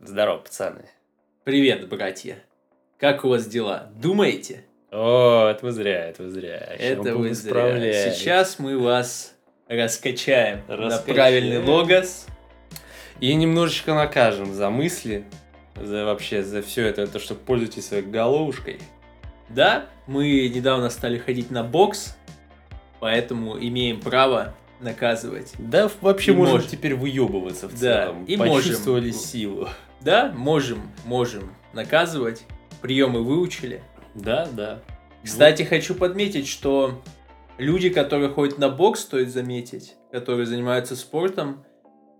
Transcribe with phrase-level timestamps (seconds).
[0.00, 0.88] Здорово, пацаны.
[1.44, 2.42] Привет, братья.
[2.98, 3.90] Как у вас дела?
[3.96, 4.64] Думаете?
[4.90, 6.56] О, это вы зря, это вы зря.
[6.56, 8.10] Это вы зря.
[8.10, 9.34] Сейчас мы вас
[9.68, 12.26] раскачаем, на правильный логос.
[13.20, 15.24] И немножечко накажем за мысли,
[15.76, 18.80] за вообще, за все это, то, что пользуйтесь своей головушкой.
[19.48, 22.16] Да, мы недавно стали ходить на бокс,
[23.00, 24.54] поэтому имеем право
[24.84, 25.52] наказывать.
[25.58, 26.70] Да, вообще И можем можем.
[26.70, 28.24] теперь выебываться в Да, целом.
[28.26, 28.54] и можем.
[28.54, 29.68] Почувствовали силу.
[30.00, 32.44] Да, можем, можем наказывать.
[32.80, 33.82] Приемы выучили.
[34.14, 34.80] Да, да.
[35.24, 37.02] Кстати, хочу подметить, что
[37.58, 41.64] люди, которые ходят на бокс, стоит заметить, которые занимаются спортом,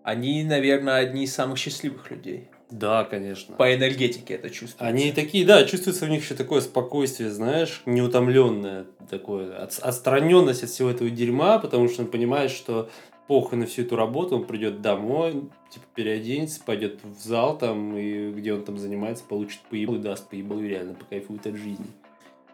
[0.02, 2.49] они, наверное, одни из самых счастливых людей.
[2.74, 3.55] Да, конечно.
[3.55, 4.84] По энергетике это чувствуется.
[4.84, 10.70] Они такие, да, чувствуется в них еще такое спокойствие, знаешь, неутомленное, такое, от- отстраненность от
[10.70, 12.91] всего этого дерьма, потому что он понимает, что
[13.29, 15.34] похуй на всю эту работу, он придет домой,
[15.70, 20.59] типа переоденется, пойдет в зал там, и где он там занимается, получит поебу, даст поебу
[20.59, 21.87] и реально покайфует от жизни.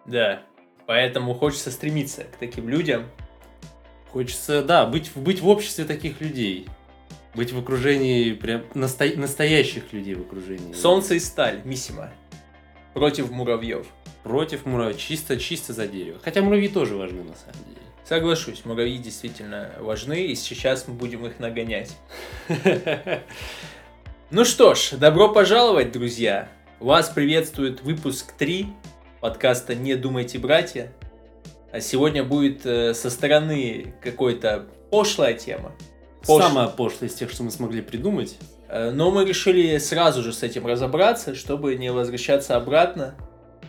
[0.05, 0.43] Да.
[0.85, 3.07] Поэтому хочется стремиться к таким людям.
[4.13, 6.67] Хочется, да, быть, быть в обществе таких людей.
[7.35, 10.73] Быть в окружении прям насто- настоящих людей в окружении.
[10.73, 12.13] Солнце и сталь, Миссима.
[12.95, 13.87] Против муравьев.
[14.25, 16.19] Против муравьев, чисто, чисто за дерево.
[16.23, 17.87] Хотя муравьи тоже важны на самом деле.
[18.05, 21.97] Соглашусь, муравьи действительно важны, и сейчас мы будем их нагонять.
[24.33, 26.49] Ну что ж, добро пожаловать, друзья!
[26.79, 28.69] Вас приветствует выпуск 3
[29.21, 30.93] подкаста «Не думайте, братья».
[31.73, 35.73] А сегодня будет э, со стороны какой-то пошлая тема.
[36.27, 38.37] Пош- Самая пошлая из тех, что мы смогли придумать.
[38.69, 43.15] Э, Но мы решили сразу же с этим разобраться, чтобы не возвращаться обратно.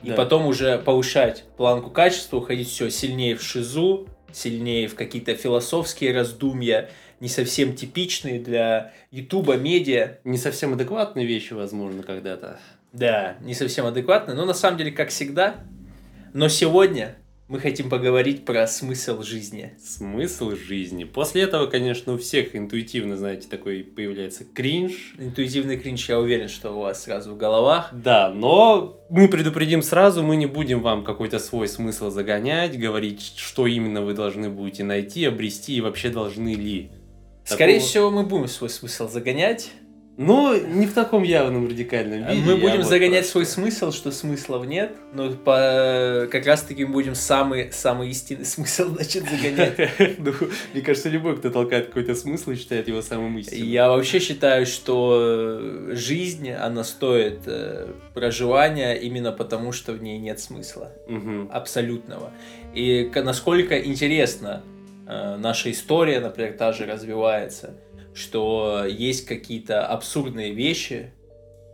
[0.04, 0.16] И Да.
[0.16, 6.90] потом уже повышать планку качества, уходить все сильнее в шизу, сильнее в какие-то философские раздумья,
[7.20, 10.18] не совсем типичные для Ютуба, медиа.
[10.24, 12.58] Не совсем адекватные вещи, возможно, когда-то.
[12.94, 15.56] Да, не совсем адекватные, но на самом деле как всегда.
[16.34, 17.16] Но сегодня
[17.52, 19.74] мы хотим поговорить про смысл жизни.
[19.78, 21.04] Смысл жизни.
[21.04, 25.16] После этого, конечно, у всех интуитивно, знаете, такой появляется кринж.
[25.20, 27.90] Интуитивный кринж, я уверен, что у вас сразу в головах.
[27.92, 33.68] Да, но мы предупредим сразу, мы не будем вам какой-то свой смысл загонять, говорить, что
[33.68, 36.90] именно вы должны будете найти, обрести и вообще должны ли.
[37.44, 39.72] Скорее Такого- всего, мы будем свой смысл загонять.
[40.18, 42.42] Но не в таком явном радикальном виде.
[42.46, 43.32] Мы будем загонять просто.
[43.32, 46.28] свой смысл, что смыслов нет, но по...
[46.32, 49.78] как раз таки мы будем самый, самый истинный смысл, значит, загонять.
[50.20, 50.34] Ну,
[50.74, 53.68] Мне кажется, любой, кто толкает какой-то смысл, считает его самым истинным.
[53.68, 60.20] Я вообще считаю, что э, жизнь, она стоит э, проживания именно потому, что в ней
[60.20, 60.92] нет смысла
[61.52, 62.32] абсолютного.
[62.74, 64.62] И насколько интересно
[65.08, 67.76] э, наша история, например, та же развивается,
[68.14, 71.12] что есть какие-то абсурдные вещи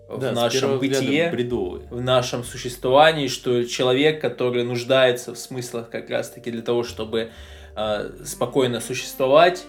[0.08, 1.30] в Да, с нашем бытие.
[1.30, 1.88] бредовые.
[1.90, 7.32] в нашем существовании, что человек, который нуждается в смыслах как раз-таки для того, чтобы
[7.76, 9.66] э, спокойно существовать,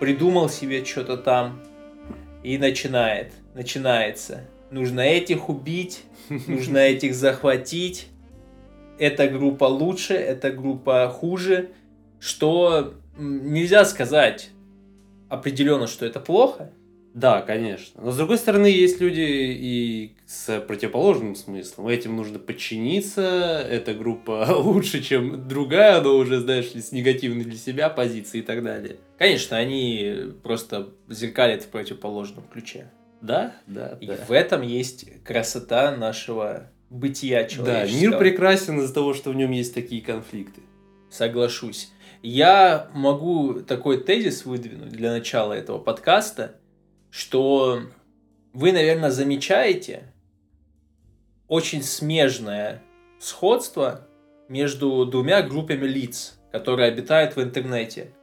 [0.00, 1.62] придумал себе что-то там
[2.42, 4.44] и начинает, начинается.
[4.70, 8.08] Нужно этих убить, нужно этих захватить.
[8.98, 11.70] Эта группа лучше, эта группа хуже.
[12.18, 14.51] Что нельзя сказать
[15.32, 16.70] определенно, что это плохо.
[17.14, 18.00] Да, конечно.
[18.02, 21.88] Но с другой стороны, есть люди и с противоположным смыслом.
[21.88, 23.20] Этим нужно подчиниться.
[23.68, 28.42] Эта группа лучше, чем другая, но уже, знаешь ли, с негативной для себя позиции и
[28.42, 28.96] так далее.
[29.18, 32.90] Конечно, они просто зеркалят в противоположном ключе.
[33.20, 34.16] Да, да, И да.
[34.26, 38.00] в этом есть красота нашего бытия Да, человеческого.
[38.10, 40.62] мир прекрасен из-за того, что в нем есть такие конфликты.
[41.10, 41.90] Соглашусь.
[42.22, 46.54] Я могу такой тезис выдвинуть для начала этого подкаста,
[47.10, 47.80] что
[48.52, 50.12] вы, наверное, замечаете
[51.48, 52.80] очень смежное
[53.18, 54.06] сходство
[54.48, 58.14] между двумя группами лиц, которые обитают в интернете.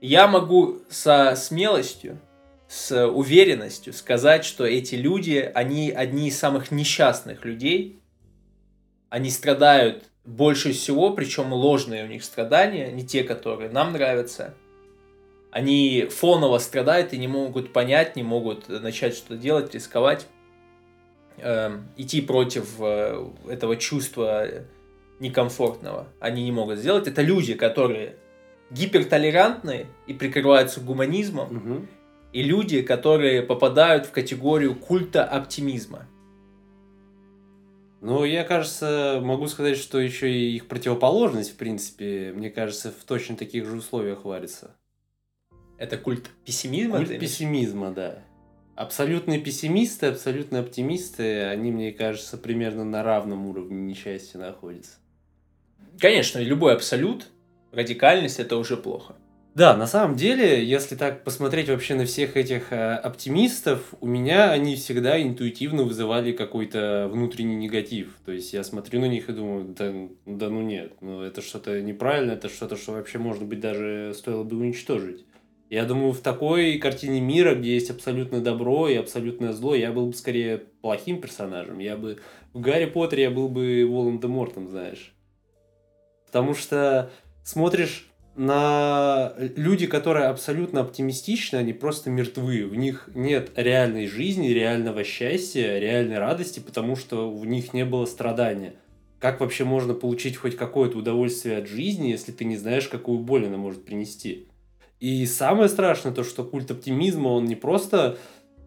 [0.00, 2.18] Я могу со смелостью,
[2.66, 8.00] с уверенностью сказать, что эти люди, они одни из самых несчастных людей.
[9.10, 14.54] Они страдают больше всего, причем ложные у них страдания, не те, которые нам нравятся.
[15.50, 20.26] Они фоново страдают и не могут понять, не могут начать что-то делать, рисковать,
[21.38, 24.46] эм, идти против э, этого чувства
[25.20, 26.08] некомфортного.
[26.20, 27.06] Они не могут сделать.
[27.06, 28.16] Это люди, которые
[28.70, 31.88] гипертолерантны и прикрываются гуманизмом, Мгм.
[32.32, 36.08] и люди, которые попадают в категорию культа оптимизма.
[38.04, 43.02] Ну, я, кажется, могу сказать, что еще и их противоположность, в принципе, мне кажется, в
[43.02, 44.76] точно таких же условиях варится.
[45.78, 46.98] Это культ пессимизма?
[46.98, 48.22] Культ пессимизма, да.
[48.76, 54.98] Абсолютные пессимисты, абсолютные оптимисты, они, мне кажется, примерно на равном уровне несчастья находятся.
[55.98, 57.28] Конечно, любой абсолют,
[57.72, 59.16] радикальность это уже плохо.
[59.54, 64.50] Да, на самом деле, если так посмотреть вообще на всех этих э, оптимистов, у меня
[64.50, 68.18] они всегда интуитивно вызывали какой-то внутренний негатив.
[68.24, 69.92] То есть я смотрю на них и думаю, да,
[70.26, 74.42] да ну нет, ну это что-то неправильно, это что-то, что вообще, может быть, даже стоило
[74.42, 75.24] бы уничтожить.
[75.70, 80.08] Я думаю, в такой картине мира, где есть абсолютное добро и абсолютное зло, я был
[80.08, 81.78] бы скорее плохим персонажем.
[81.78, 82.18] Я бы
[82.54, 85.14] в Гарри Поттере я был бы Волан-де-Мортом, знаешь.
[86.26, 87.12] Потому что
[87.44, 92.66] смотришь на люди, которые абсолютно оптимистичны, они просто мертвы.
[92.66, 98.06] В них нет реальной жизни, реального счастья, реальной радости, потому что в них не было
[98.06, 98.74] страдания.
[99.20, 103.46] Как вообще можно получить хоть какое-то удовольствие от жизни, если ты не знаешь, какую боль
[103.46, 104.48] она может принести?
[105.00, 108.18] И самое страшное то, что культ оптимизма, он не просто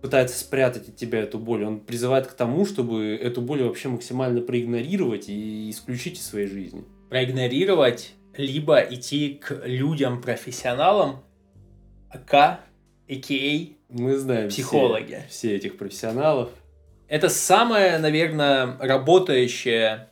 [0.02, 4.42] пытается спрятать от тебя эту боль, он призывает к тому, чтобы эту боль вообще максимально
[4.42, 6.86] проигнорировать и исключить из своей жизни.
[7.10, 11.24] Проигнорировать либо идти к людям-профессионалам,
[12.10, 13.74] АК, а.к.а.
[13.90, 15.24] Мы знаем психологи.
[15.30, 16.50] Все, все этих профессионалов.
[17.08, 20.10] Это самое, наверное, работающее,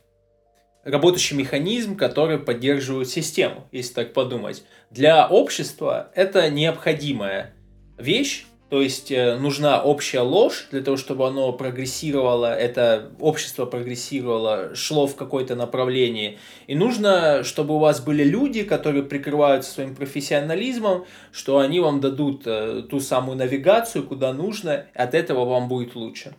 [0.82, 4.64] работающий механизм, который поддерживает систему, если так подумать.
[4.90, 7.52] Для общества это необходимая
[7.98, 14.74] вещь, то есть э, нужна общая ложь для того, чтобы оно прогрессировало, это общество прогрессировало,
[14.74, 16.38] шло в какое-то направление.
[16.66, 22.42] И нужно, чтобы у вас были люди, которые прикрываются своим профессионализмом, что они вам дадут
[22.46, 26.34] э, ту самую навигацию, куда нужно, от этого вам будет лучше.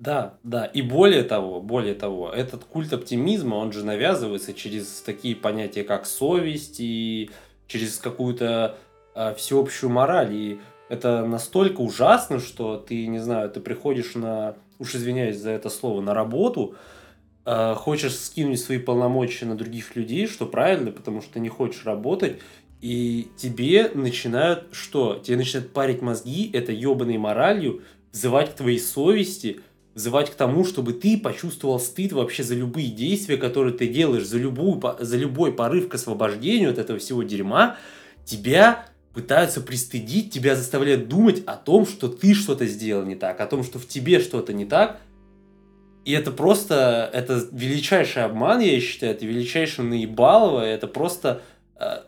[0.00, 0.64] Да, да.
[0.64, 6.06] И более того, более того, этот культ оптимизма, он же навязывается через такие понятия, как
[6.06, 7.30] совесть и
[7.68, 8.76] через какую-то
[9.14, 10.34] э, всеобщую мораль.
[10.34, 10.58] И
[10.90, 16.00] это настолько ужасно, что ты, не знаю, ты приходишь на, уж извиняюсь за это слово,
[16.00, 16.74] на работу,
[17.46, 21.84] э, хочешь скинуть свои полномочия на других людей, что правильно, потому что ты не хочешь
[21.84, 22.40] работать,
[22.80, 25.20] и тебе начинают что?
[25.24, 29.60] Тебе начинают парить мозги это ебаной моралью, взывать к твоей совести,
[29.94, 34.38] взывать к тому, чтобы ты почувствовал стыд вообще за любые действия, которые ты делаешь, за,
[34.38, 37.76] любую, за любой порыв к освобождению от этого всего дерьма,
[38.24, 43.46] тебя пытаются пристыдить, тебя заставляют думать о том, что ты что-то сделал не так, о
[43.46, 45.00] том, что в тебе что-то не так.
[46.04, 51.42] И это просто, это величайший обман, я считаю, это величайшее наебалово, это просто
[51.78, 52.02] э,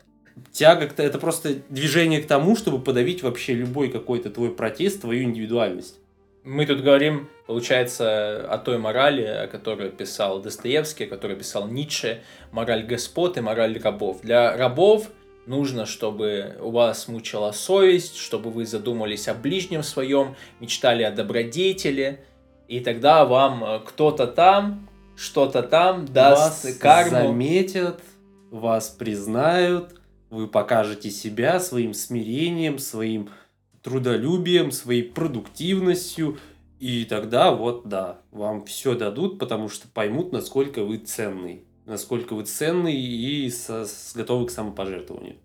[0.51, 5.23] тяга, к, это просто движение к тому, чтобы подавить вообще любой какой-то твой протест, твою
[5.23, 5.99] индивидуальность.
[6.43, 12.21] Мы тут говорим, получается, о той морали, о которой писал Достоевский, о которой писал Ницше,
[12.51, 14.21] мораль господ и мораль рабов.
[14.21, 15.09] Для рабов–
[15.45, 22.23] Нужно, чтобы у вас мучила совесть, чтобы вы задумались о ближнем своем, мечтали о добродетели,
[22.69, 24.87] и тогда вам э, кто-то там,
[25.17, 27.27] что-то там даст вас карму.
[27.27, 28.01] заметят,
[28.51, 29.95] вас признают,
[30.29, 33.29] вы покажете себя своим смирением, своим
[33.81, 36.37] трудолюбием, своей продуктивностью,
[36.79, 42.43] и тогда вот да, вам все дадут, потому что поймут, насколько вы ценный насколько вы
[42.43, 45.35] ценны и со, с, готовы к самопожертвованию.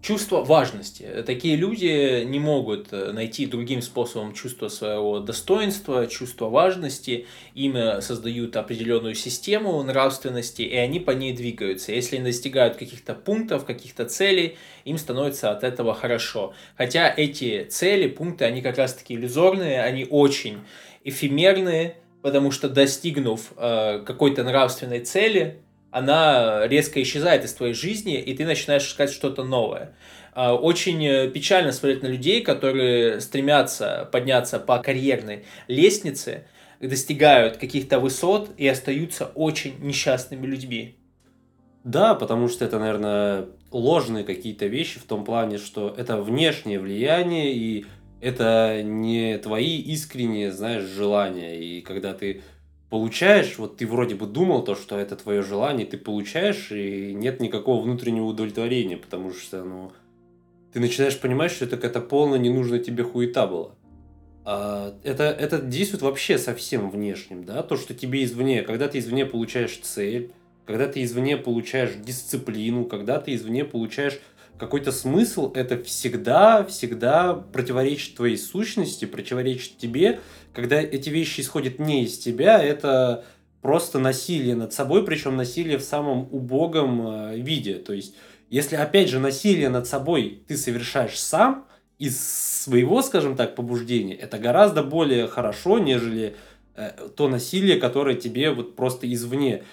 [0.00, 1.24] Чувство важности.
[1.26, 7.26] Такие люди не могут э, найти другим способом чувство своего достоинства, чувство важности.
[7.56, 11.90] Им э, создают определенную систему нравственности, и они по ней двигаются.
[11.90, 16.54] Если они достигают каких-то пунктов, каких-то целей, им становится от этого хорошо.
[16.76, 20.60] Хотя эти цели, пункты, они как раз-таки иллюзорные, они очень
[21.02, 28.34] эфемерные, потому что достигнув э, какой-то нравственной цели, она резко исчезает из твоей жизни, и
[28.34, 29.94] ты начинаешь искать что-то новое.
[30.32, 36.46] А, очень э, печально смотреть на людей, которые стремятся подняться по карьерной лестнице,
[36.80, 40.96] достигают каких-то высот и остаются очень несчастными людьми.
[41.84, 47.54] Да, потому что это, наверное, ложные какие-то вещи в том плане, что это внешнее влияние,
[47.54, 47.86] и
[48.20, 51.58] это не твои искренние, знаешь, желания.
[51.58, 52.42] И когда ты
[52.90, 57.40] получаешь, вот ты вроде бы думал то, что это твое желание, ты получаешь, и нет
[57.40, 59.92] никакого внутреннего удовлетворения, потому что, ну,
[60.72, 63.72] ты начинаешь понимать, что это какая-то полная ненужная тебе хуета была.
[64.44, 69.26] А это, это действует вообще совсем внешним, да, то, что тебе извне, когда ты извне
[69.26, 70.32] получаешь цель,
[70.64, 74.20] когда ты извне получаешь дисциплину, когда ты извне получаешь
[74.58, 80.20] какой-то смысл, это всегда, всегда противоречит твоей сущности, противоречит тебе.
[80.52, 83.24] Когда эти вещи исходят не из тебя, это
[83.62, 87.74] просто насилие над собой, причем насилие в самом убогом э, виде.
[87.74, 88.14] То есть,
[88.50, 91.66] если опять же насилие над собой ты совершаешь сам,
[91.98, 92.20] из
[92.64, 96.36] своего, скажем так, побуждения, это гораздо более хорошо, нежели
[96.76, 99.64] э, то насилие, которое тебе вот просто извне.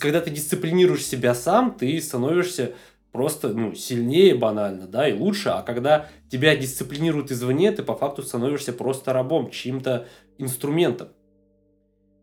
[0.00, 2.72] Когда ты дисциплинируешь себя сам, ты становишься
[3.14, 5.50] просто ну, сильнее банально, да, и лучше.
[5.50, 11.10] А когда тебя дисциплинируют извне, ты по факту становишься просто рабом, чьим-то инструментом.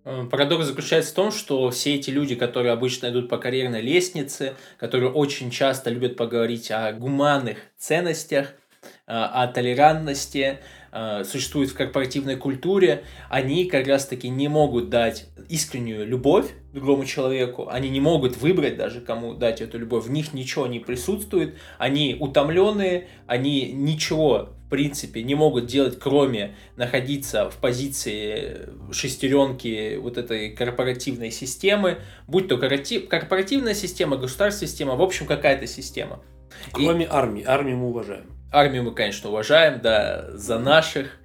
[0.04, 4.56] Э, парадокс заключается в том, что все эти люди, которые обычно идут по карьерной лестнице,
[4.78, 8.48] которые очень часто любят поговорить о гуманных ценностях,
[8.82, 10.60] э, о толерантности,
[10.92, 17.68] э, существуют в корпоративной культуре, они как раз-таки не могут дать искреннюю любовь другому человеку,
[17.70, 22.16] они не могут выбрать даже, кому дать эту любовь, в них ничего не присутствует, они
[22.20, 31.30] утомленные, они ничего принципе не могут делать, кроме находиться в позиции шестеренки вот этой корпоративной
[31.30, 36.24] системы, будь то корпоративная система, государственная система, в общем, какая-то система.
[36.72, 37.08] Кроме И...
[37.12, 37.44] армии.
[37.44, 38.41] Армию мы уважаем.
[38.52, 41.18] Армию мы, конечно, уважаем, да, за наших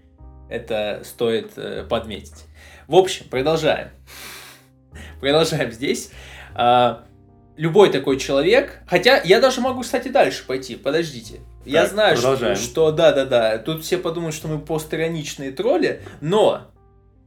[0.48, 2.44] это стоит э, подметить.
[2.86, 3.88] В общем, продолжаем.
[5.20, 6.10] Продолжаем здесь.
[6.54, 7.04] А,
[7.56, 11.40] любой такой человек, хотя я даже могу, кстати, дальше пойти, подождите.
[11.64, 13.58] Я так, знаю, что, что да, да, да.
[13.58, 16.70] Тут все подумают, что мы постироничные тролли, но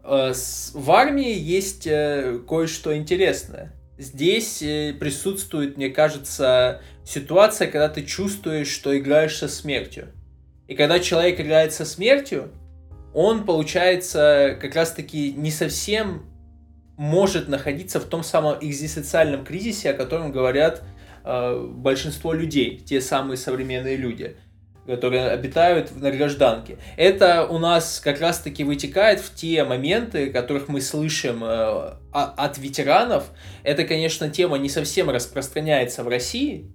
[0.03, 3.73] э, с, в армии есть э, кое-что интересное.
[3.99, 10.07] Здесь э, присутствует, мне кажется, ситуация, когда ты чувствуешь, что играешь со смертью.
[10.67, 12.51] И когда человек играет со смертью,
[13.13, 16.25] он, получается, как раз-таки не совсем
[16.97, 20.83] может находиться в том самом экзистенциальном кризисе, о котором говорят
[21.23, 24.37] Э, большинство людей, те самые современные люди,
[24.89, 26.77] которые обитают на гражданке.
[26.97, 33.25] Это у нас как раз-таки вытекает в те моменты, которых мы слышим э, от ветеранов.
[33.63, 36.71] Это, конечно, тема не совсем распространяется в России,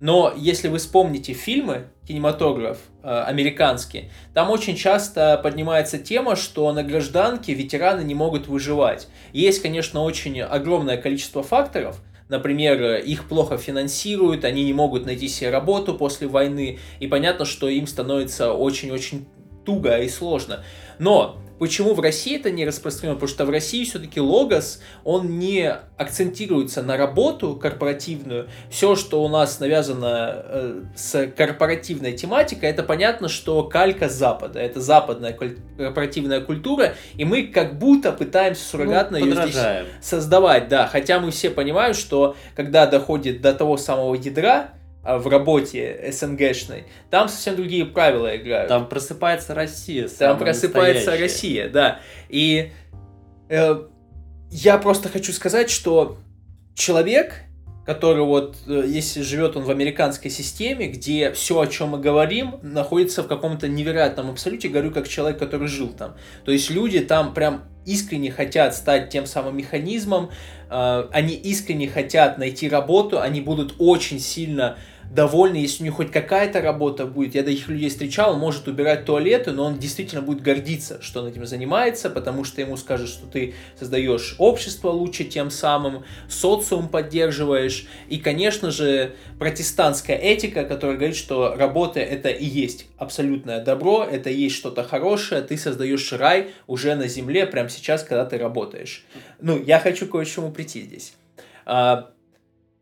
[0.00, 6.82] но если вы вспомните фильмы, кинематограф э, американский, там очень часто поднимается тема, что на
[6.82, 9.06] гражданке ветераны не могут выживать.
[9.32, 12.00] Есть, конечно, очень огромное количество факторов–
[12.34, 17.68] Например, их плохо финансируют, они не могут найти себе работу после войны, и понятно, что
[17.68, 19.26] им становится очень-очень
[19.64, 20.64] туго и сложно.
[20.98, 23.14] Но Почему в России это не распространено?
[23.14, 28.48] Потому что в России все-таки логос, он не акцентируется на работу корпоративную.
[28.70, 34.58] Все, что у нас навязано э, с корпоративной тематикой, это понятно, что калька Запада.
[34.58, 39.62] Это западная корпоративная культура, и мы как будто пытаемся суррогатно ну, ее здесь
[40.00, 40.68] создавать.
[40.68, 44.70] Да, хотя мы все понимаем, что когда доходит до того самого ядра,
[45.04, 48.68] в работе СНГшной, там совсем другие правила играют.
[48.68, 50.08] Там просыпается Россия.
[50.08, 51.22] Там просыпается настоящая.
[51.22, 52.00] Россия, да.
[52.28, 52.72] И
[53.48, 53.84] э,
[54.50, 56.16] я просто хочу сказать, что
[56.74, 57.34] человек,
[57.84, 62.56] который вот, э, если живет он в американской системе, где все, о чем мы говорим,
[62.62, 66.14] находится в каком-то невероятном абсолюте, говорю как человек, который жил там.
[66.44, 70.30] То есть люди там прям искренне хотят стать тем самым механизмом,
[70.70, 74.78] э, они искренне хотят найти работу, они будут очень сильно
[75.10, 77.34] довольны, если у них хоть какая-то работа будет.
[77.34, 81.28] Я таких людей встречал, он может убирать туалеты, но он действительно будет гордиться, что он
[81.28, 87.86] этим занимается, потому что ему скажут, что ты создаешь общество лучше тем самым, социум поддерживаешь.
[88.08, 94.30] И, конечно же, протестантская этика, которая говорит, что работа это и есть абсолютное добро, это
[94.30, 99.04] и есть что-то хорошее, ты создаешь рай уже на земле прямо сейчас, когда ты работаешь.
[99.40, 101.14] Ну, я хочу кое-чему прийти здесь.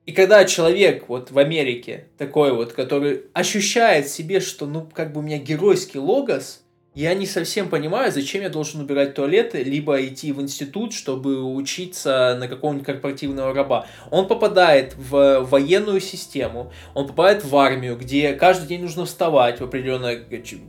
[0.05, 5.21] И когда человек вот в Америке такой вот, который ощущает себе, что ну как бы
[5.21, 6.63] у меня геройский логос,
[6.95, 12.37] я не совсем понимаю, зачем я должен убирать туалеты, либо идти в институт, чтобы учиться
[12.39, 13.87] на какого-нибудь корпоративного раба.
[14.11, 19.65] Он попадает в военную систему, он попадает в армию, где каждый день нужно вставать в
[19.65, 20.23] определенное,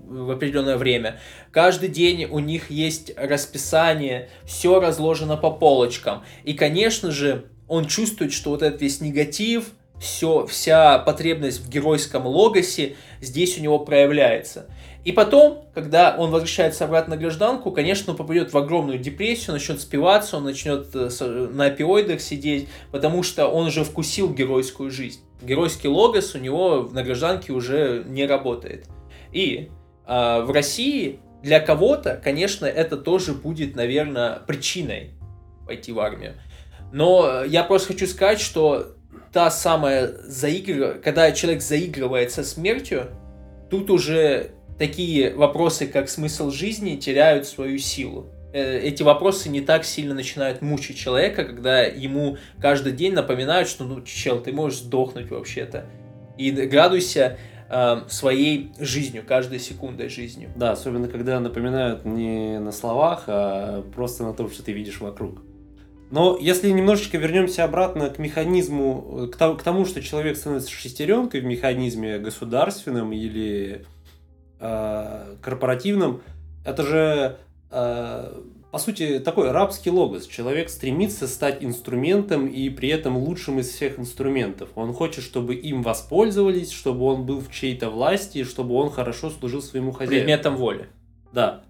[0.07, 1.19] в определенное время.
[1.51, 6.23] Каждый день у них есть расписание, все разложено по полочкам.
[6.45, 12.27] И, конечно же, он чувствует, что вот этот весь негатив, все, вся потребность в геройском
[12.27, 14.67] логосе здесь у него проявляется.
[15.05, 19.81] И потом, когда он возвращается обратно на гражданку, конечно, он попадет в огромную депрессию, начнет
[19.81, 21.09] спиваться, он начнет э,
[21.51, 25.21] на опиоидах сидеть, потому что он уже вкусил геройскую жизнь.
[25.41, 28.85] Геройский логос у него на гражданке уже не работает.
[29.31, 29.69] И
[30.05, 35.09] э, в России для кого-то, конечно, это тоже будет, наверное, причиной
[35.65, 36.35] пойти в армию.
[36.93, 38.95] Но я просто хочу сказать, что
[39.33, 43.07] та самая заигрывание, когда человек заигрывает со смертью,
[43.71, 48.27] тут уже такие вопросы, как смысл жизни, теряют свою силу.
[48.53, 53.85] Э, эти вопросы не так сильно начинают мучить человека, когда ему каждый день напоминают, что,
[53.85, 55.85] ну, чел, ты можешь сдохнуть вообще-то.
[56.37, 57.39] И радуйся
[57.71, 60.51] э, своей жизнью, каждой секундой жизнью.
[60.55, 65.41] Да, особенно когда напоминают не на словах, а просто на том, что ты видишь вокруг.
[66.13, 72.19] Но если немножечко вернемся обратно к механизму, к тому, что человек становится шестеренкой в механизме
[72.19, 73.83] государственном или
[74.59, 76.21] э, корпоративном,
[76.63, 77.37] это же
[77.71, 80.27] э, по сути, такой рабский логос.
[80.27, 84.69] Человек стремится стать инструментом и при этом лучшим из всех инструментов.
[84.75, 89.63] Он хочет, чтобы им воспользовались, чтобы он был в чьей-то власти, чтобы он хорошо служил
[89.63, 90.25] своему хозяину.
[90.25, 90.89] Предметом воли.
[91.31, 91.63] Да.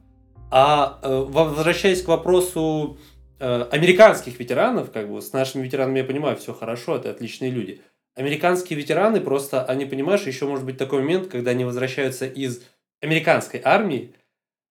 [0.51, 2.97] А э, возвращаясь к вопросу
[3.43, 7.81] американских ветеранов, как бы с нашими ветеранами я понимаю, все хорошо, это отличные люди.
[8.15, 12.61] Американские ветераны просто, они, понимаешь, еще может быть такой момент, когда они возвращаются из
[13.01, 14.13] американской армии,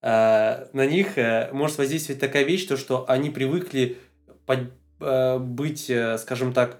[0.02, 3.98] Э, на них э, может воздействовать такая вещь, то, что они привыкли
[4.46, 6.78] под, э, быть, скажем так,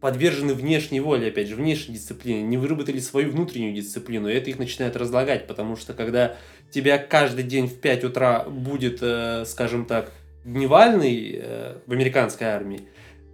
[0.00, 4.58] подвержены внешней воле, опять же, внешней дисциплине, не выработали свою внутреннюю дисциплину, и это их
[4.58, 6.36] начинает разлагать, потому что когда
[6.70, 9.02] тебя каждый день в 5 утра будет,
[9.46, 10.10] скажем так,
[10.44, 11.42] дневальный
[11.86, 12.88] в американской армии,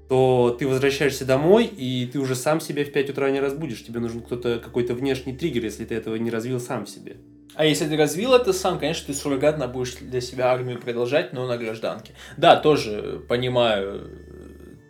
[0.08, 3.84] то ты возвращаешься домой, и ты уже сам себя в 5 утра не разбудишь.
[3.84, 7.16] Тебе нужен кто-то, какой-то внешний триггер, если ты этого не развил сам в себе.
[7.54, 11.46] А если ты развил это сам, конечно, ты суррогатно будешь для себя армию продолжать, но
[11.46, 12.12] на гражданке.
[12.36, 14.10] Да, тоже понимаю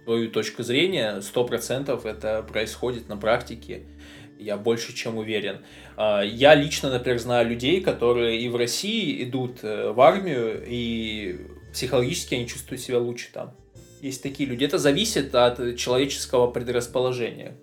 [0.05, 3.83] твою точку зрения, сто процентов это происходит на практике.
[4.39, 5.59] Я больше чем уверен.
[5.97, 11.41] А, я лично, например, знаю людей, которые и в России идут э, в армию, и
[11.77, 13.55] психологически они чувствуют себя лучше там.
[14.01, 14.65] Есть такие люди.
[14.65, 17.55] Это зависит от человеческого предрасположения.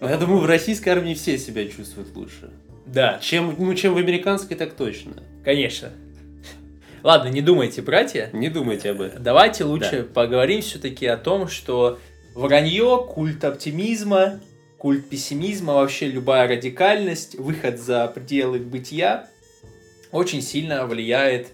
[0.00, 2.52] Я думаю, в российской армии все себя чувствуют лучше.
[2.86, 3.18] Да.
[3.20, 5.14] Чем, ну, чем в американской, так точно.
[5.44, 5.90] Конечно.
[7.02, 8.30] Ладно, не думайте, братья.
[8.32, 9.20] Не думайте об этом.
[9.20, 10.14] Давайте лучше да.
[10.14, 11.98] поговорим все-таки о том, что
[12.36, 14.40] вранье, культ оптимизма,
[14.78, 19.28] культ пессимизма, вообще любая радикальность, выход за пределы бытия
[20.12, 21.48] очень сильно влияет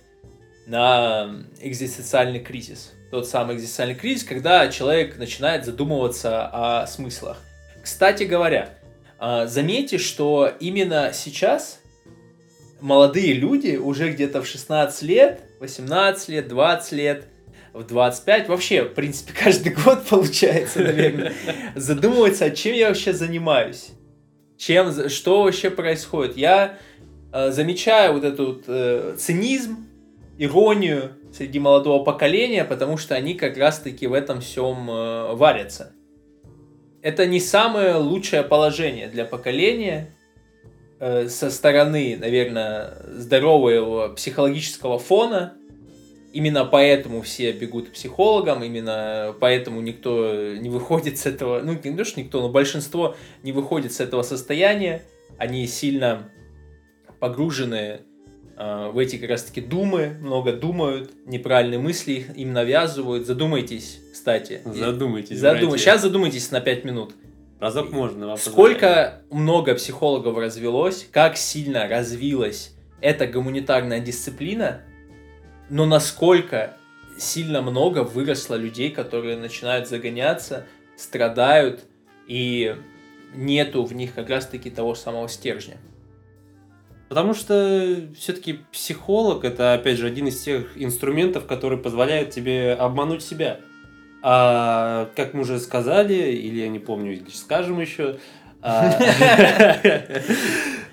[0.67, 2.93] на экзистенциальный кризис.
[3.11, 7.39] Тот самый экзистенциальный кризис, когда человек начинает задумываться о смыслах.
[7.83, 8.71] Кстати говоря,
[9.19, 11.81] а, заметьте, что именно сейчас
[12.81, 17.25] молодые люди уже где-то в 16 лет, 18 лет, 20 лет,
[17.73, 21.33] в 25, вообще, в принципе, каждый год получается, наверное,
[21.77, 23.91] задумываются, а чем я вообще занимаюсь,
[24.57, 26.37] чем, что вообще происходит.
[26.37, 26.79] Я
[27.33, 29.87] э, замечаю вот этот э, цинизм,
[30.41, 35.93] иронию среди молодого поколения, потому что они как раз-таки в этом всем э, варятся
[37.03, 40.15] это не самое лучшее положение для поколения
[40.99, 45.55] э, со стороны, наверное, здорового психологического фона.
[46.33, 51.97] Именно поэтому все бегут к психологам, именно поэтому никто не выходит с этого, ну не
[51.97, 55.03] то, что никто, но большинство не выходит с этого состояния.
[55.39, 56.31] Они сильно
[57.19, 58.03] погружены
[58.61, 63.27] в эти как раз таки думы, много думают, неправильные мысли им навязывают.
[63.27, 64.61] Задумайтесь, кстати.
[64.67, 65.39] Задумайтесь.
[65.39, 65.79] Задум...
[65.79, 67.15] Сейчас задумайтесь на 5 минут.
[67.59, 68.27] Разок можно.
[68.27, 74.83] Вам Сколько много психологов развелось, как сильно развилась эта гуманитарная дисциплина,
[75.71, 76.77] но насколько
[77.19, 80.67] сильно много выросло людей, которые начинают загоняться,
[80.99, 81.85] страдают,
[82.27, 82.77] и
[83.35, 85.79] нету в них как раз-таки того самого стержня.
[87.11, 93.25] Потому что все-таки психолог это, опять же, один из тех инструментов, который позволяет тебе обмануть
[93.25, 93.59] себя.
[94.23, 98.19] А, как мы уже сказали, или я не помню, или скажем еще,
[98.63, 98.93] а,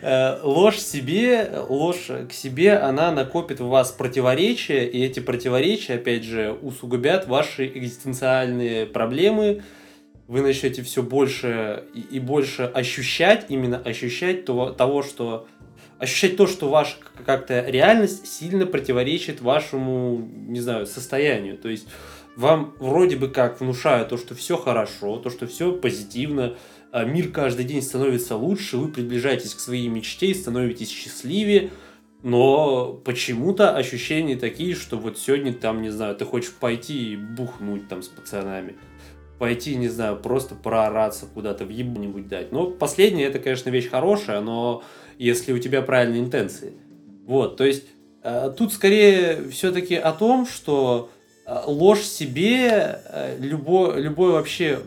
[0.01, 6.23] э, ложь себе, ложь к себе, она накопит в вас противоречия, и эти противоречия, опять
[6.23, 9.61] же, усугубят ваши экзистенциальные проблемы.
[10.27, 15.47] Вы начнете все больше и больше ощущать, именно ощущать того, что
[15.99, 21.57] ощущать то, что ваша как-то реальность сильно противоречит вашему, не знаю, состоянию.
[21.57, 21.87] То есть
[22.35, 26.55] вам вроде бы как внушают то, что все хорошо, то, что все позитивно,
[26.91, 31.71] а мир каждый день становится лучше, вы приближаетесь к своей мечте, становитесь счастливее,
[32.23, 37.87] но почему-то ощущения такие, что вот сегодня там, не знаю, ты хочешь пойти и бухнуть
[37.87, 38.75] там с пацанами
[39.37, 42.51] пойти, не знаю, просто проораться куда-то, в ебанибудь дать.
[42.51, 44.83] Но последнее, это, конечно, вещь хорошая, но
[45.17, 46.73] если у тебя правильные интенции.
[47.25, 47.83] Вот, то есть
[48.23, 51.09] э, тут скорее все-таки о том, что
[51.45, 54.79] э, ложь себе, э, любой, любой вообще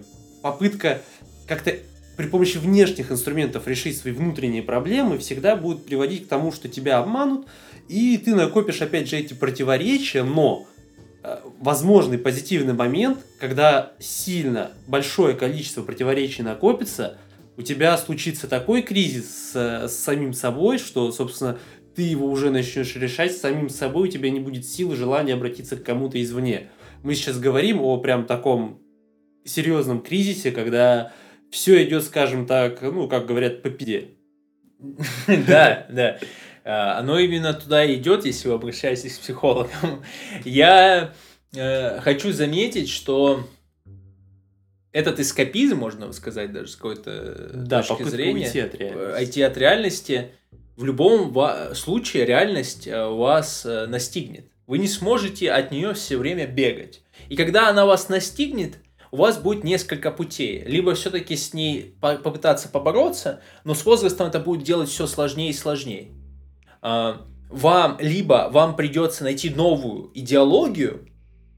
[0.43, 1.03] попытка
[1.47, 1.75] как-то
[2.17, 6.99] при помощи внешних инструментов решить свои внутренние проблемы всегда будет приводить к тому, что тебя
[6.99, 7.47] обманут,
[7.89, 10.67] и ты накопишь опять же эти противоречия, но
[11.59, 17.19] возможный позитивный момент, когда сильно большое количество противоречий накопится–
[17.57, 21.59] у тебя случится такой кризис с, с самим собой, что, собственно,
[21.95, 25.85] ты его уже начнешь решать самим собой, у тебя не будет силы, желания обратиться к
[25.85, 26.71] кому-то извне.
[27.03, 28.81] Мы сейчас говорим о прям таком
[29.45, 31.13] серьезном кризисе, когда
[31.51, 34.13] все идет, скажем так, ну, как говорят, по пиде.
[35.27, 36.19] Да, да.
[36.65, 40.05] А, оно именно туда идет, если вы обращаетесь к психологам.
[40.45, 41.15] Я
[41.55, 43.47] э, хочу заметить, что
[44.93, 49.21] этот эскапизм, можно сказать, даже с какой-то да, точки зрения, уйти от реальности.
[49.21, 50.31] Уйти от реальности,
[50.77, 51.35] в любом
[51.75, 54.47] случае реальность э, вас э, настигнет.
[54.67, 57.03] Вы не сможете от нее все время бегать.
[57.29, 58.79] И когда она вас настигнет,
[59.11, 60.63] у вас будет несколько путей.
[60.65, 65.55] Либо все-таки с ней попытаться побороться, но с возрастом это будет делать все сложнее и
[65.55, 66.09] сложнее.
[66.81, 71.09] А, вам, либо вам придется найти новую идеологию,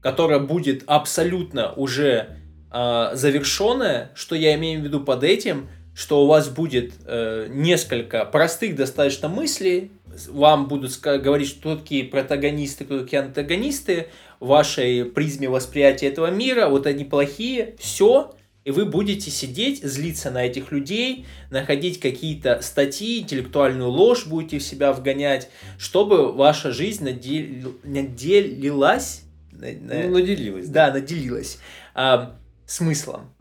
[0.01, 2.39] которая будет абсолютно уже
[2.73, 8.25] э, завершенная, что я имею в виду под этим, что у вас будет э, несколько
[8.25, 9.91] простых достаточно мыслей,
[10.27, 14.07] вам будут говорить, что такие протагонисты, кто такие антагонисты,
[14.39, 20.31] в вашей призме восприятия этого мира, вот они плохие, все, и вы будете сидеть, злиться
[20.31, 27.03] на этих людей, находить какие-то статьи, интеллектуальную ложь будете в себя вгонять, чтобы ваша жизнь
[27.03, 27.75] надел...
[27.83, 29.23] наделилась.
[29.51, 30.67] Ну, наделилась.
[30.67, 31.59] Да, да наделилась
[31.93, 33.33] а, смыслом.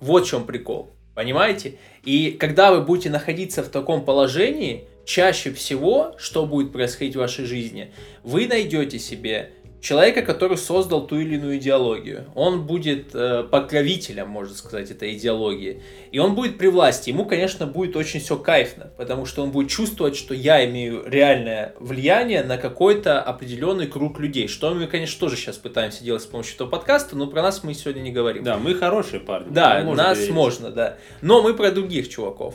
[0.00, 0.90] Вот в чем прикол.
[1.14, 1.78] Понимаете?
[2.04, 7.44] И когда вы будете находиться в таком положении, чаще всего, что будет происходить в вашей
[7.44, 7.92] жизни,
[8.22, 12.26] вы найдете себе человека, который создал ту или иную идеологию.
[12.36, 15.82] Он будет э, покровителем, можно сказать, этой идеологии.
[16.12, 17.10] И он будет при власти.
[17.10, 21.74] Ему, конечно, будет очень все кайфно, потому что он будет чувствовать, что я имею реальное
[21.80, 24.46] влияние на какой-то определенный круг людей.
[24.46, 27.74] Что мы, конечно, тоже сейчас пытаемся делать с помощью этого подкаста, но про нас мы
[27.74, 28.44] сегодня не говорим.
[28.44, 29.52] Да, мы хорошие парни.
[29.52, 30.32] Да, нас верить.
[30.32, 30.96] можно, да.
[31.22, 32.54] Но мы про других чуваков.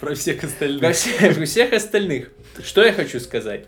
[0.00, 0.80] Про всех остальных.
[0.80, 2.32] Про, все, про всех остальных.
[2.62, 3.66] Что я хочу сказать?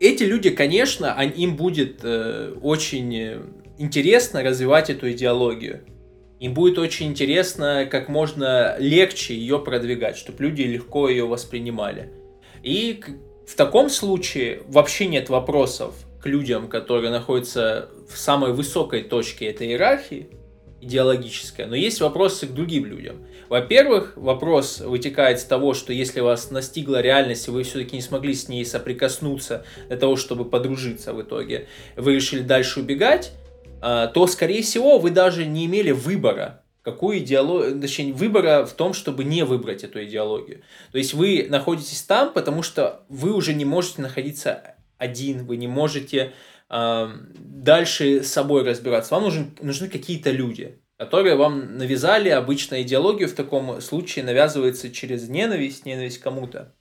[0.00, 3.42] Эти люди, конечно, они, им будет э, очень
[3.76, 5.82] интересно развивать эту идеологию.
[6.40, 12.14] Им будет очень интересно, как можно легче ее продвигать, чтобы люди легко ее воспринимали.
[12.62, 13.02] И
[13.46, 19.68] в таком случае вообще нет вопросов к людям, которые находятся в самой высокой точке этой
[19.68, 20.28] иерархии
[20.80, 23.26] идеологической, но есть вопросы к другим людям.
[23.48, 28.34] Во-первых, вопрос вытекает с того, что если вас настигла реальность, и вы все-таки не смогли
[28.34, 31.66] с ней соприкоснуться для того, чтобы подружиться в итоге,
[31.96, 33.32] вы решили дальше убегать,
[33.82, 38.94] а, то, скорее всего, вы даже не имели выбора, какую идеологию, точнее, выбора в том,
[38.94, 40.62] чтобы не выбрать эту идеологию.
[40.92, 45.66] То есть вы находитесь там, потому что вы уже не можете находиться один, вы не
[45.66, 46.32] можете
[46.70, 49.14] дальше с собой разбираться.
[49.14, 52.28] Вам нужен, нужны какие-то люди которые вам навязали.
[52.28, 56.74] Обычно идеологию в таком случае навязывается через ненависть, ненависть кому-то.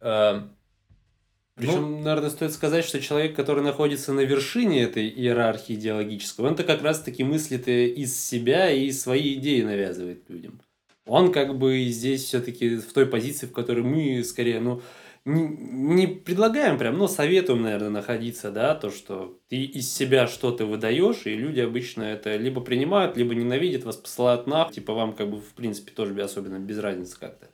[0.00, 6.62] Причем, ну, наверное, стоит сказать, что человек, который находится на вершине этой иерархии идеологической, он-то
[6.62, 10.60] как раз-таки мыслит из себя и свои идеи навязывает людям.
[11.06, 14.82] Он как бы здесь все-таки в той позиции, в которой мы скорее, ну,
[15.28, 21.26] не, предлагаем прям, но советуем, наверное, находиться, да, то, что ты из себя что-то выдаешь,
[21.26, 25.40] и люди обычно это либо принимают, либо ненавидят, вас посылают на, типа вам как бы
[25.40, 27.46] в принципе тоже особенно без разницы как-то.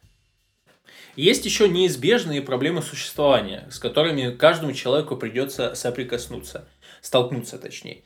[1.16, 6.68] Есть еще неизбежные проблемы существования, с которыми каждому человеку придется соприкоснуться,
[7.00, 8.02] столкнуться точнее.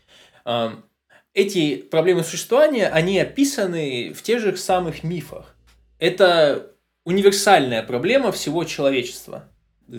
[1.35, 5.54] Эти проблемы существования, они описаны в тех же самых мифах.
[5.98, 9.48] Это универсальная проблема всего человечества.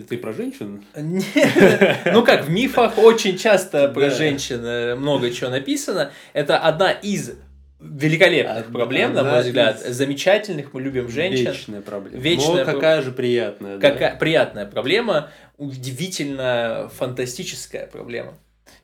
[0.08, 0.84] Ты про женщин?
[0.94, 6.12] Ну как, в мифах очень часто про женщин э, много чего написано.
[6.32, 7.32] Это одна из
[7.80, 11.46] великолепных проблем, на мой взгляд, замечательных, мы любим женщин.
[11.46, 12.22] Вечная проблема.
[12.22, 13.78] Вечная Но какая же приятная.
[13.78, 18.34] Какая приятная проблема, удивительно фантастическая проблема.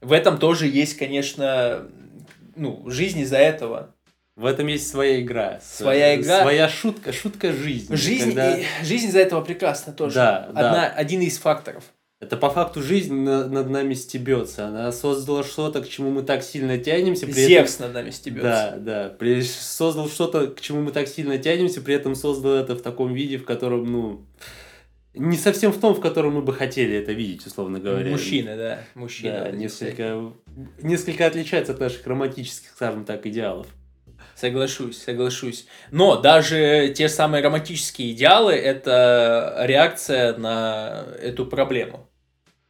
[0.01, 1.89] В этом тоже есть, конечно,
[2.57, 3.95] ну, жизнь из-за этого.
[4.37, 5.61] В этом есть своя игра.
[5.65, 6.43] Своя игра.
[6.43, 7.95] Своя шутка, шутка жизни.
[7.95, 8.59] Жизнь, когда...
[8.59, 10.17] и, жизнь из-за этого прекрасна тоже.
[10.17, 10.89] Да, Одна, да.
[10.89, 11.85] Один из факторов.
[12.21, 14.69] Это по факту жизнь на, над нами стебется.
[14.69, 17.25] Она создала что-то, к чему мы так сильно тянемся.
[17.25, 17.87] При Зевс этом...
[17.87, 18.75] над нами стебется.
[18.77, 19.09] Да, да.
[19.09, 19.41] При...
[19.41, 23.39] Создал что-то, к чему мы так сильно тянемся, при этом создал это в таком виде,
[23.39, 24.27] в котором, ну,
[25.15, 28.11] не совсем в том, в котором мы бы хотели это видеть, условно говоря.
[28.11, 28.81] Мужчина, да.
[28.95, 29.45] Мужчина.
[29.45, 30.33] Да, несколько,
[30.83, 33.67] несколько отличается от наших романтических, скажем так, идеалов.
[34.37, 35.67] Соглашусь, соглашусь.
[35.91, 42.11] Но даже те самые романтические идеалы– это реакция на эту проблему.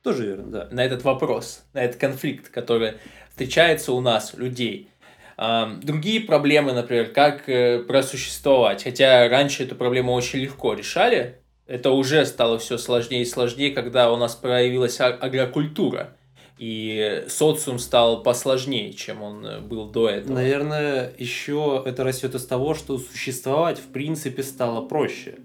[0.05, 0.69] Тоже верно, да.
[0.71, 2.95] На этот вопрос, на этот конфликт, который
[3.31, 4.91] встречается у нас, людей.
[5.37, 8.85] Другие проблемы, например, как э, просуществовать.
[8.85, 14.13] Хотя раньше эту проблему очень легко решали, это уже стало все сложнее и сложнее, когда
[14.13, 16.17] у нас проявилась а- агрокультура.
[16.59, 20.33] И социум стал посложнее, чем он э, был до этого.
[20.33, 25.37] Наверное, еще это растет из того, что существовать в принципе стало проще.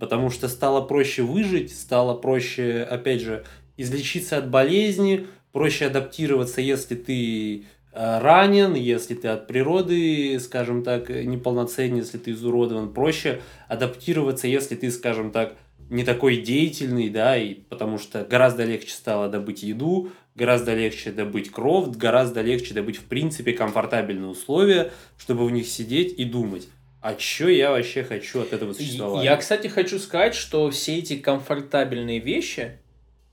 [0.00, 3.44] Потому что стало проще выжить, стало проще, опять же,
[3.76, 11.08] излечиться от болезни, проще адаптироваться, если ты э, ранен, если ты от природы, скажем так,
[11.08, 15.54] неполноценен, если ты изуродован, проще адаптироваться, если ты, скажем так,
[15.90, 21.50] не такой деятельный, да, и потому что гораздо легче стало добыть еду, гораздо легче добыть
[21.50, 26.68] кровь, гораздо легче добыть, в принципе, комфортабельные условия, чтобы в них сидеть и думать.
[27.00, 29.24] А что я вообще хочу от этого существования?
[29.24, 32.80] Я, кстати, хочу сказать, что все эти комфортабельные вещи,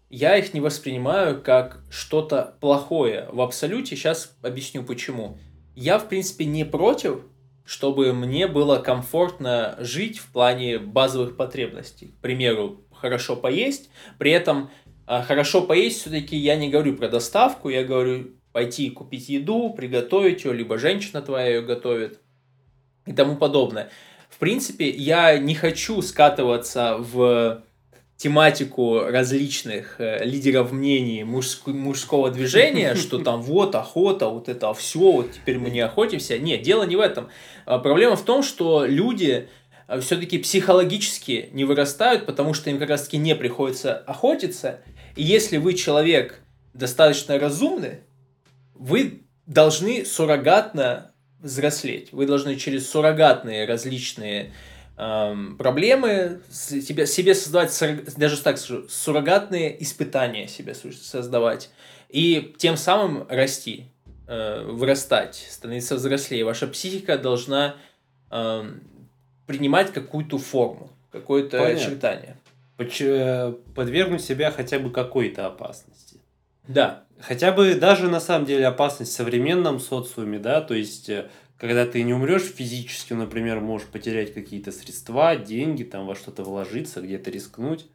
[0.10, 3.96] я их не воспринимаю как что-то плохое в абсолюте.
[3.96, 5.38] Сейчас объясню почему.
[5.76, 7.22] Я, в принципе, не против,
[7.66, 12.14] чтобы мне было комфортно жить в плане базовых потребностей.
[12.18, 13.90] К примеру, хорошо поесть.
[14.18, 14.70] При этом
[15.08, 20.46] а, хорошо поесть все-таки я не говорю про доставку, я говорю пойти купить еду, приготовить
[20.46, 22.22] ее, либо женщина твоя ее готовит
[23.06, 23.90] и тому подобное.
[24.30, 27.64] В принципе, я не хочу скатываться в
[28.18, 35.00] тематику различных э, лидеров мнений мужск, мужского движения, что там вот охота, вот это все,
[35.00, 36.38] вот теперь мы не охотимся.
[36.38, 37.30] Нет, дело не в этом.
[37.66, 39.50] А проблема в том, что люди
[39.88, 44.80] э, все-таки психологически не вырастают, потому что им как раз-таки не приходится охотиться.
[45.16, 46.42] И если вы человек
[46.74, 48.00] достаточно разумный,
[48.74, 52.12] вы должны суррогатно взрослеть.
[52.12, 54.52] Вы должны через суррогатные различные
[54.98, 57.78] эм, проблемы себе, себе создавать,
[58.18, 61.70] даже так скажу, суррогатные испытания себе создавать.
[62.10, 63.88] И тем самым расти,
[64.28, 66.46] э, вырастать, становиться взрослее.
[66.46, 67.76] Ваша психика должна
[68.32, 68.64] э,
[69.48, 71.86] принимать какую-то форму, какое-то Понятно.
[71.86, 72.38] очертание.
[72.78, 76.20] Э, подвергнуть себя хотя бы какой-то опасности.
[76.68, 77.04] Да.
[77.20, 81.86] Хотя бы даже на самом деле опасность в современном социуме, да, то есть э, когда
[81.86, 87.32] ты не умрешь физически, например, можешь потерять какие-то средства, деньги, там во что-то вложиться, где-то
[87.32, 87.88] рискнуть.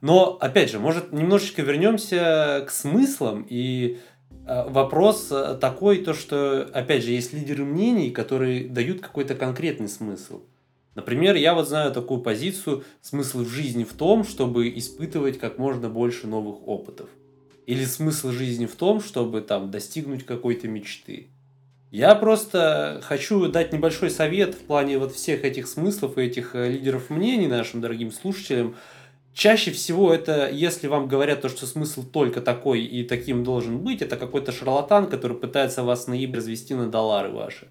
[0.00, 3.98] Но, опять же, может, немножечко вернемся к смыслам и
[4.46, 10.42] э, вопрос такой, то что, опять же, есть лидеры мнений, которые дают какой-то конкретный смысл.
[10.94, 15.88] Например, я вот знаю такую позицию, смысл в жизни в том, чтобы испытывать как можно
[15.88, 17.08] больше новых опытов.
[17.66, 21.28] Или смысл жизни в том, чтобы там достигнуть какой-то мечты.
[21.90, 26.70] Я просто хочу дать небольшой совет в плане вот всех этих смыслов и этих э,
[26.70, 28.76] лидеров мнений нашим дорогим слушателям.
[29.34, 34.02] Чаще всего это, если вам говорят то, что смысл только такой и таким должен быть,
[34.02, 37.66] это какой-то шарлатан, который пытается вас наиб развести на доллары ваши.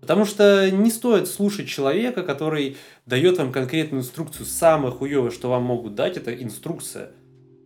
[0.00, 4.46] Потому что не стоит слушать человека, который дает вам конкретную инструкцию.
[4.46, 7.12] Самое хуевое, что вам могут дать, это инструкция.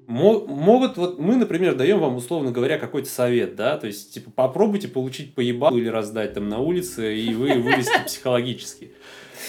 [0.08, 4.88] Могут, вот мы, например, даем вам, условно говоря, какой-то совет, да, то есть, типа, попробуйте
[4.88, 8.92] получить поебалу или раздать там на улице, и вы вылезете психологически.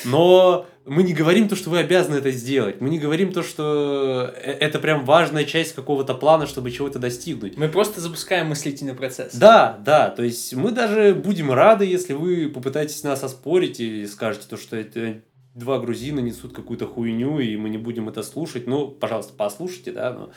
[0.04, 2.82] Но мы не говорим то, что вы обязаны это сделать.
[2.82, 7.58] Мы не говорим то, что э, это прям важная часть какого-то плана, чтобы чего-то достигнуть.
[7.58, 9.36] Мы просто запускаем мыслительный процесс.
[9.36, 10.10] Да, да.
[10.10, 14.76] То есть мы даже будем рады, если вы попытаетесь нас оспорить и скажете то, что
[14.76, 15.22] это
[15.54, 18.68] два грузина несут какую-то хуйню, и мы не будем это слушать.
[18.68, 20.14] Ну, пожалуйста, послушайте, да.
[20.14, 20.32] Но,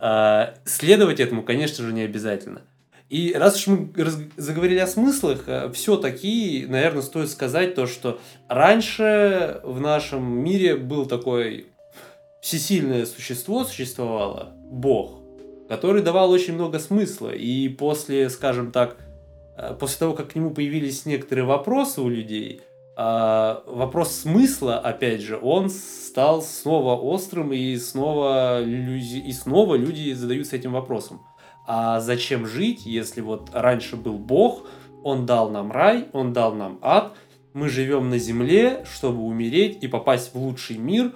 [0.00, 2.62] э, следовать этому, конечно же, не обязательно.
[3.08, 3.90] И раз уж мы
[4.36, 11.06] заговорили о смыслах, э, все-таки, наверное, стоит сказать то, что раньше в нашем мире был
[11.06, 11.68] такой
[12.42, 15.20] всесильное существо, существовало, Бог,
[15.68, 17.30] который давал очень много смысла.
[17.30, 18.98] И после, скажем так,
[19.56, 22.60] э, после того, как к нему появились некоторые вопросы у людей,
[22.98, 30.12] э, вопрос смысла, опять же, он стал снова острым, и снова люди, и снова люди
[30.12, 31.20] задаются этим вопросом
[31.70, 34.66] а зачем жить, если вот раньше был Бог,
[35.04, 37.14] Он дал нам рай, Он дал нам ад,
[37.52, 41.12] мы живем на земле, чтобы умереть и попасть в лучший мир.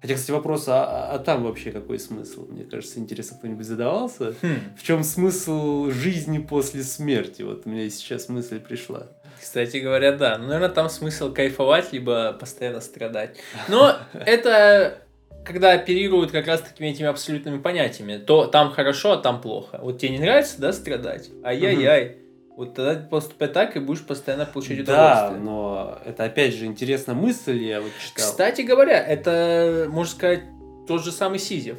[0.00, 2.46] Хотя, кстати, вопрос, а, а там вообще какой смысл?
[2.46, 4.34] Мне кажется, интересно, кто-нибудь задавался?
[4.40, 4.74] Хм.
[4.78, 7.42] В чем смысл жизни после смерти?
[7.42, 9.08] Вот у меня сейчас мысль пришла.
[9.40, 10.36] Кстати говоря, да.
[10.38, 13.36] Ну, наверное, там смысл кайфовать, либо постоянно страдать.
[13.68, 14.98] Но это
[15.44, 19.80] когда оперируют как раз такими этими абсолютными понятиями, то там хорошо, а там плохо.
[19.82, 21.30] Вот тебе не нравится, да, страдать?
[21.42, 22.18] Ай-яй-яй.
[22.56, 25.30] Вот тогда поступай так и будешь постоянно получать удовольствие.
[25.30, 28.30] Да, но это опять же интересная мысль, я вот читал.
[28.30, 30.42] Кстати говоря, это, можно сказать,
[30.86, 31.78] тот же самый Сизиф.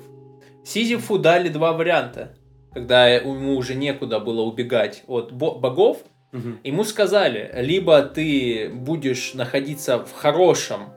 [0.63, 2.35] Сизифу дали два варианта.
[2.73, 5.99] Когда ему уже некуда было убегать от богов,
[6.31, 6.59] Мгм.
[6.63, 10.93] Ему сказали, либо ты будешь находиться в хорошем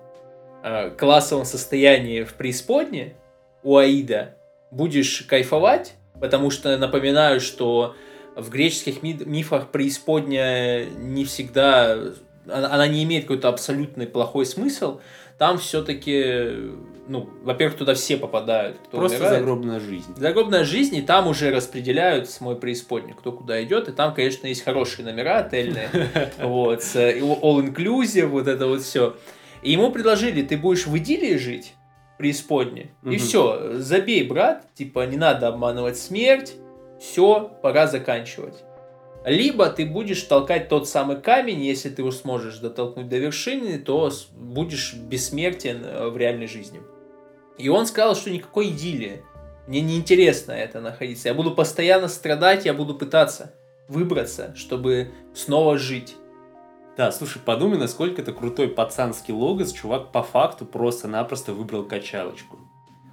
[0.62, 3.14] э, классовом состоянии в преисподне
[3.62, 4.37] у Аида,
[4.70, 7.97] будешь кайфовать, потому что напоминаю, что
[8.37, 11.99] в греческих ми- мифах преисподняя не всегда,
[12.47, 15.01] она, она не имеет какой-то абсолютный плохой смысл,
[15.38, 16.70] там все-таки,
[17.06, 19.38] ну, во-первых, туда все попадают, кто Просто умирает.
[19.38, 20.14] загробная жизнь.
[20.16, 24.46] Загробная жизнь, и там уже распределяют с мой преисподнюю, кто куда идет, и там, конечно,
[24.46, 25.88] есть хорошие номера отельные,
[26.38, 29.16] вот, э, all-inclusive, вот это вот все.
[29.62, 31.74] И ему предложили, ты будешь в идиллии жить,
[32.18, 36.54] преисподне, и все, забей, брат, типа, не надо обманывать смерть,
[37.00, 38.64] все, пора заканчивать.
[39.24, 44.12] Либо ты будешь толкать тот самый камень, если ты его сможешь дотолкнуть до вершины, то
[44.36, 46.82] будешь бессмертен э, в реальной жизни.
[47.58, 49.22] И он сказал, что никакой идиллии.
[49.66, 51.28] Мне неинтересно это находиться.
[51.28, 53.54] Я буду постоянно страдать, я буду пытаться
[53.88, 56.16] выбраться, чтобы снова жить.
[56.96, 59.72] Да, слушай, подумай, насколько это крутой пацанский логос.
[59.72, 62.58] Чувак по факту просто-напросто выбрал качалочку.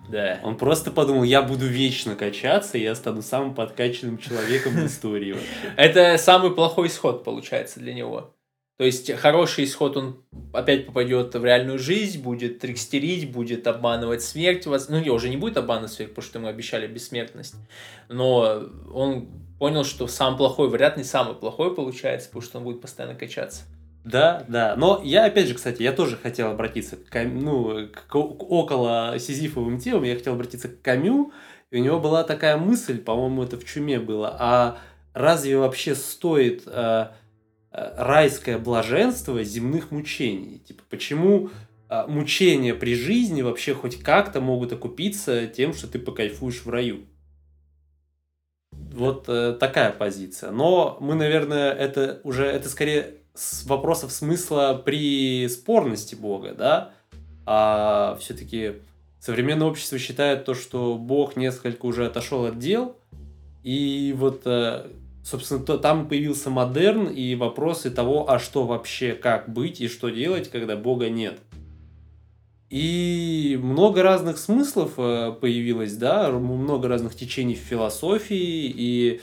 [0.09, 0.39] Да.
[0.43, 5.37] Он просто подумал, я буду вечно качаться, и я стану самым подкачанным человеком в истории.
[5.77, 8.33] Это самый плохой исход получается для него.
[8.81, 14.65] То есть хороший исход, он опять попадет в реальную жизнь, будет трикстерить, будет обманывать смерть.
[14.65, 17.53] Ну, не, уже не будет обманывать смерть, потому что ему обещали бессмертность.
[18.09, 19.27] Но он
[19.59, 23.65] понял, что самый плохой вариант не самый плохой получается, потому что он будет постоянно качаться.
[24.03, 24.75] Да, да.
[24.75, 29.77] Но я, опять же, кстати, я тоже хотел обратиться к, ну, к, к около сизифовым
[29.77, 30.05] темам.
[30.05, 31.31] Я хотел обратиться к Камю,
[31.69, 34.35] и у него была такая мысль, по-моему, это в чуме было.
[34.39, 34.79] А
[35.13, 37.09] разве вообще стоит э,
[37.71, 40.59] райское блаженство земных мучений?
[40.59, 41.49] Типа, почему
[41.89, 47.05] э, мучения при жизни вообще хоть как-то могут окупиться тем, что ты покайфуешь в раю?
[48.71, 50.51] Вот э, такая позиция.
[50.51, 56.93] Но мы, наверное, это уже, это скорее с вопросов смысла при спорности Бога, да?
[57.45, 58.73] А все-таки
[59.19, 62.97] современное общество считает то, что Бог несколько уже отошел от дел,
[63.63, 64.87] и вот, э,
[65.23, 70.09] собственно, то, там появился модерн и вопросы того, а что вообще, как быть и что
[70.09, 71.39] делать, когда Бога нет.
[72.69, 79.21] И много разных смыслов э, появилось, да, много разных течений в философии, и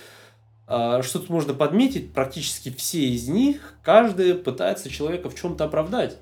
[0.70, 6.18] а, что тут можно подметить, практически все из них, каждый пытается человека в чем-то оправдать.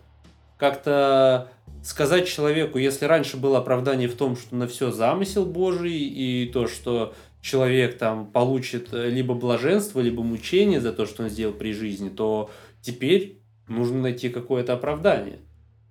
[0.57, 1.51] Как-то
[1.83, 6.69] сказать человеку, если раньше было оправдание в том, что на все замысел Божий, и то,
[6.69, 7.13] что
[7.47, 12.09] человек там получит э, либо блаженство, либо мучение за то, что он сделал при жизни,
[12.09, 12.51] то
[12.83, 15.39] теперь нужно найти какое-то оправдание.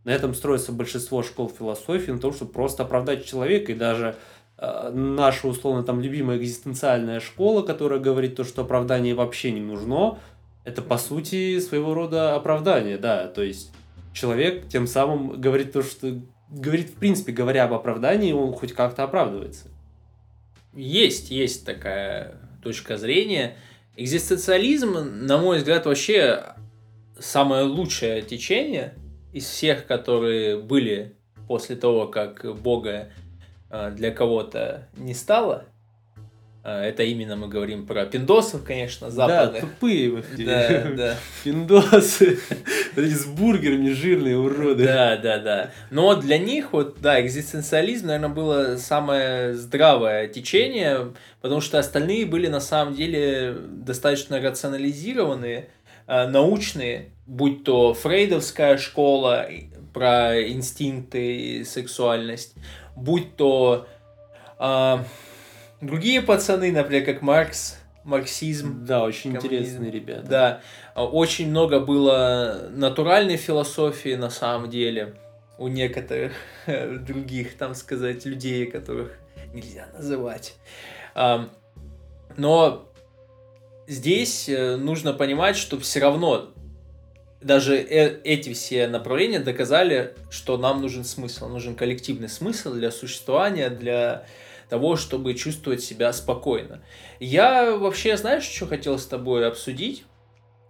[0.03, 4.17] На этом строится большинство школ философии, на том, чтобы просто оправдать человека, и даже
[4.57, 10.19] э, наша условно там любимая экзистенциальная школа, которая говорит то, что оправдание вообще не нужно,
[10.65, 13.71] это по сути своего рода оправдание, да, то есть
[14.13, 19.03] человек тем самым говорит то, что говорит в принципе, говоря об оправдании, он хоть как-то
[19.03, 19.69] оправдывается.
[20.75, 23.55] Есть, есть такая точка зрения.
[23.95, 26.55] Экзистенциализм, на мой взгляд, вообще
[27.17, 28.93] самое лучшее течение
[29.31, 31.15] из всех, которые были
[31.47, 33.09] после того, как Бога
[33.69, 35.65] э, для кого-то не стало.
[36.65, 39.61] Э, Это именно мы говорим про пиндосов, конечно, западных.
[39.61, 40.43] Да, тупые вообще.
[40.43, 41.17] Да, да.
[41.43, 42.39] Пиндосы.
[42.95, 44.83] Эти с бургерами жирные уроды.
[44.85, 45.71] Да, да, да.
[45.91, 52.47] Но для них, вот, да, экзистенциализм, наверное, было самое здравое течение, потому что остальные были
[52.47, 55.69] на самом деле достаточно рационализированные,
[56.07, 59.47] э, научные, будь то фрейдовская школа
[59.93, 62.55] про инстинкты и сексуальность,
[62.95, 63.87] будь то
[64.57, 65.05] а,
[65.85, 69.47] другие пацаны, например, как Маркс, марксизм, Да, очень Коммунизм.
[69.55, 70.27] интересные ребята.
[70.27, 70.61] да,
[70.95, 75.15] очень много было натуральной философии на самом деле
[75.57, 76.33] у некоторых
[76.67, 79.17] других, там сказать, людей, которых
[79.53, 80.55] нельзя называть.
[82.37, 82.91] Но
[83.87, 86.51] здесь э, нужно понимать, что все равно
[87.41, 93.69] даже э- эти все направления доказали, что нам нужен смысл, нужен коллективный смысл для существования,
[93.69, 94.25] для
[94.69, 96.81] того, чтобы чувствовать себя спокойно.
[97.19, 100.05] Я вообще, знаешь, что хотел с тобой обсудить?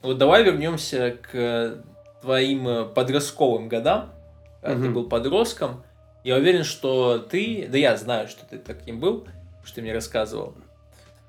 [0.01, 1.83] Вот давай вернемся к
[2.21, 4.13] твоим э, подростковым годам,
[4.61, 4.93] когда ты Мгм.
[4.93, 5.83] был подростком.
[6.23, 9.27] Я уверен, что ты, да я знаю, что ты таким был,
[9.63, 10.53] что ты мне рассказывал.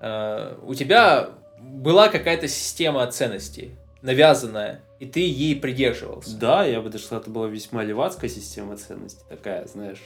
[0.00, 6.36] Э, У тебя была какая-то система ценностей, навязанная, и ты ей придерживался.
[6.38, 9.24] Да, я бы даже сказал, это была весьма левацкая система ценностей.
[9.28, 10.02] Такая, знаешь,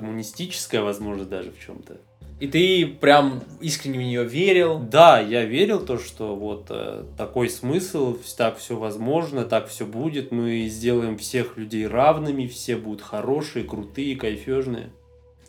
[0.00, 1.98] коммунистическая, возможно, даже в чем-то.
[2.40, 4.78] И ты прям искренне в нее верил?
[4.78, 10.32] Да, я верил то, что вот э, такой смысл, так все возможно, так все будет,
[10.32, 14.90] мы сделаем всех людей равными, все будут хорошие, крутые, кайфежные.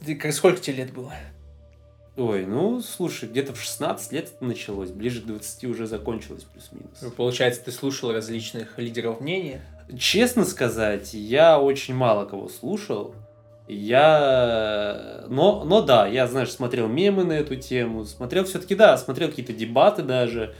[0.05, 1.13] Ты, как, сколько тебе лет было?
[2.17, 7.13] Ой, ну, слушай, где-то в 16 лет это началось, ближе к 20 уже закончилось плюс-минус.
[7.15, 9.61] Получается, ты слушал различных лидеров мнения?
[9.97, 13.15] Честно сказать, я очень мало кого слушал.
[13.71, 15.23] Я...
[15.29, 19.53] Но, но да, я, знаешь, смотрел мемы на эту тему, смотрел все-таки, да, смотрел какие-то
[19.53, 20.53] дебаты даже.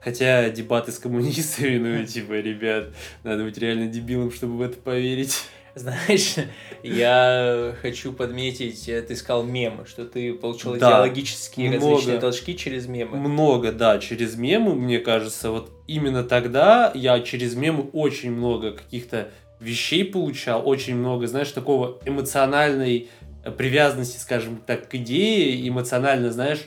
[0.00, 2.88] Хотя дебаты с коммунистами, ну, типа, ребят,
[3.22, 5.36] надо быть реально дебилом, чтобы в это поверить.
[5.74, 6.34] Знаешь,
[6.82, 12.56] я хочу подметить, э, ты сказал мемы, что ты получил да, идеологические много, различные толчки
[12.56, 13.16] через мемы.
[13.16, 19.30] Много, да, через мемы, мне кажется, вот именно тогда я через мемы очень много каких-то
[19.60, 23.08] вещей получал, очень много, знаешь, такого эмоциональной
[23.56, 26.66] привязанности, скажем так, к идее, эмоционально, знаешь,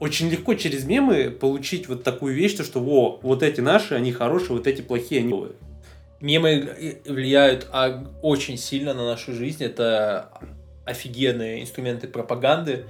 [0.00, 4.12] очень легко через мемы получить вот такую вещь, то, что во, вот эти наши, они
[4.12, 5.34] хорошие, вот эти плохие, они.
[6.20, 9.62] Мемы влияют а, очень сильно на нашу жизнь.
[9.62, 10.30] Это
[10.84, 12.86] офигенные инструменты пропаганды.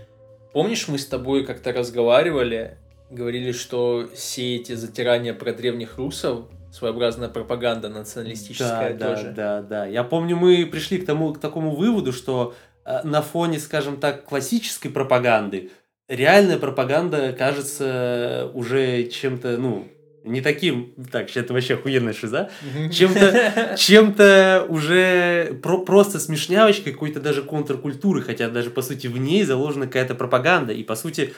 [0.52, 2.76] Помнишь, мы с тобой как-то разговаривали,
[3.10, 9.32] говорили, что все эти затирания про древних русов своеобразная пропаганда националистическая да, тоже.
[9.34, 9.86] Да, да, да.
[9.86, 12.54] Я помню, мы пришли к тому, к такому выводу, что
[12.84, 15.70] э, на фоне, скажем так, классической пропаганды
[16.10, 19.86] реальная пропаганда кажется уже чем-то, ну,
[20.24, 22.50] не таким, так, это вообще охуенная шиза,
[22.92, 29.44] чем-то, чем-то уже про, просто смешнявочкой какой-то даже контркультуры, хотя даже, по сути, в ней
[29.44, 31.32] заложена какая-то пропаганда, и, по сути,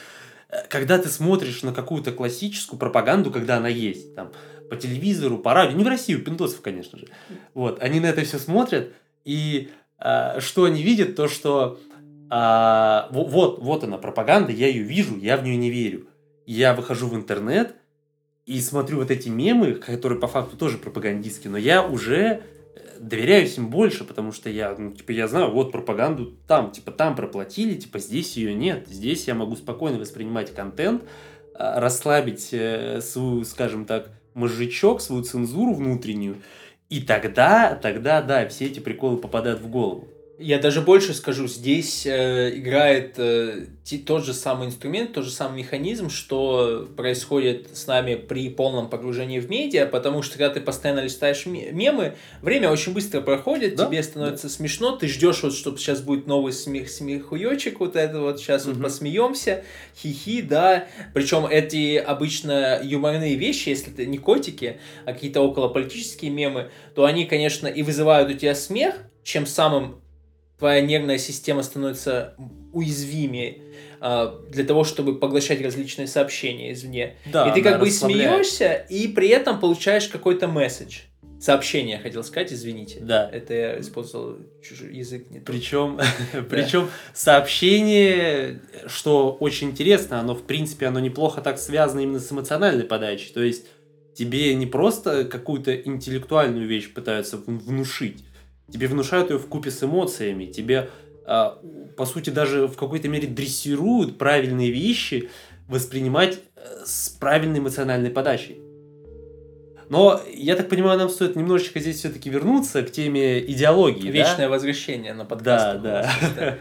[0.48, 4.32] э, когда ты смотришь на какую-то классическую пропаганду, когда она есть, там,
[4.72, 7.06] по телевизору, по радио, не в России, у пиндосов, конечно же,
[7.52, 9.68] вот, они на это все смотрят, и
[9.98, 11.78] а, что они видят, то, что
[12.30, 16.08] а, вот, вот она пропаганда, я ее вижу, я в нее не верю.
[16.46, 17.74] Я выхожу в интернет,
[18.46, 22.16] и смотрю вот эти мемы, которые по факту тоже пропагандистские, но я уже
[22.74, 26.92] э, доверяюсь им больше, потому что я, ну, типа, я знаю, вот пропаганду там, типа,
[26.92, 28.88] там проплатили, типа, здесь ее нет.
[28.88, 31.02] Здесь я могу спокойно воспринимать контент,
[31.54, 36.36] а, расслабить э, свою, скажем так, мозжечок, свою цензуру внутреннюю,
[36.88, 40.08] и тогда, тогда, да, все эти приколы попадают в голову.
[40.42, 43.66] Я даже больше скажу, здесь э, играет э,
[44.04, 49.38] тот же самый инструмент, тот же самый механизм, что происходит с нами при полном погружении
[49.38, 53.86] в медиа, потому что когда ты постоянно листаешь мемы, время очень быстро проходит, да?
[53.86, 54.52] тебе становится да.
[54.52, 58.74] смешно, ты ждешь вот, чтобы сейчас будет новый смех, смехуёчек, вот это вот сейчас угу.
[58.74, 59.64] вот посмеемся,
[59.96, 66.70] хихи, да, причем эти обычно юморные вещи, если это не котики, а какие-то околополитические мемы,
[66.96, 70.01] то они, конечно, и вызывают у тебя смех, чем самым
[70.62, 72.34] твоя нервная система становится
[72.72, 73.62] уязвимее
[74.00, 77.16] э, для того, чтобы поглощать различные сообщения извне.
[77.32, 81.00] Да, и ты как бы смеешься, и при этом получаешь какой-то месседж.
[81.40, 83.00] Сообщение, хотел сказать, извините.
[83.00, 83.28] Да.
[83.32, 85.98] Это я использовал чужой язык не Причем,
[86.48, 92.84] причем сообщение, что очень интересно, оно в принципе оно неплохо так связано именно с эмоциональной
[92.84, 93.32] подачей.
[93.34, 93.66] То есть
[94.14, 98.22] тебе не просто какую-то интеллектуальную вещь пытаются внушить,
[98.72, 100.88] тебе внушают ее в купе с эмоциями, тебе,
[101.26, 101.58] а,
[101.96, 105.30] по сути, даже в какой-то мере дрессируют правильные вещи
[105.68, 108.60] воспринимать э, с правильной эмоциональной подачей.
[109.88, 114.10] Но, я так понимаю, нам стоит немножечко здесь все-таки вернуться к теме идеологии.
[114.10, 114.48] Вечное да?
[114.48, 115.82] возвращение на подкаст.
[115.82, 116.08] Да,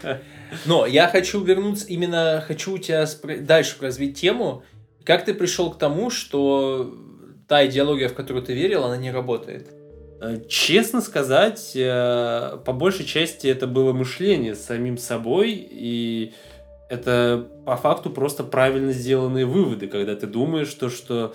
[0.02, 0.20] да.
[0.66, 3.06] Но я хочу вернуться, именно хочу у тебя
[3.40, 4.64] дальше развить тему.
[5.04, 6.94] Как ты пришел к тому, что
[7.48, 9.70] та идеология, в которую ты верил, она не работает?
[10.22, 16.32] Э, честно сказать, э, по большей части это было мышление с самим собой, и
[16.88, 21.34] это по факту просто правильно сделанные выводы, когда ты думаешь то, что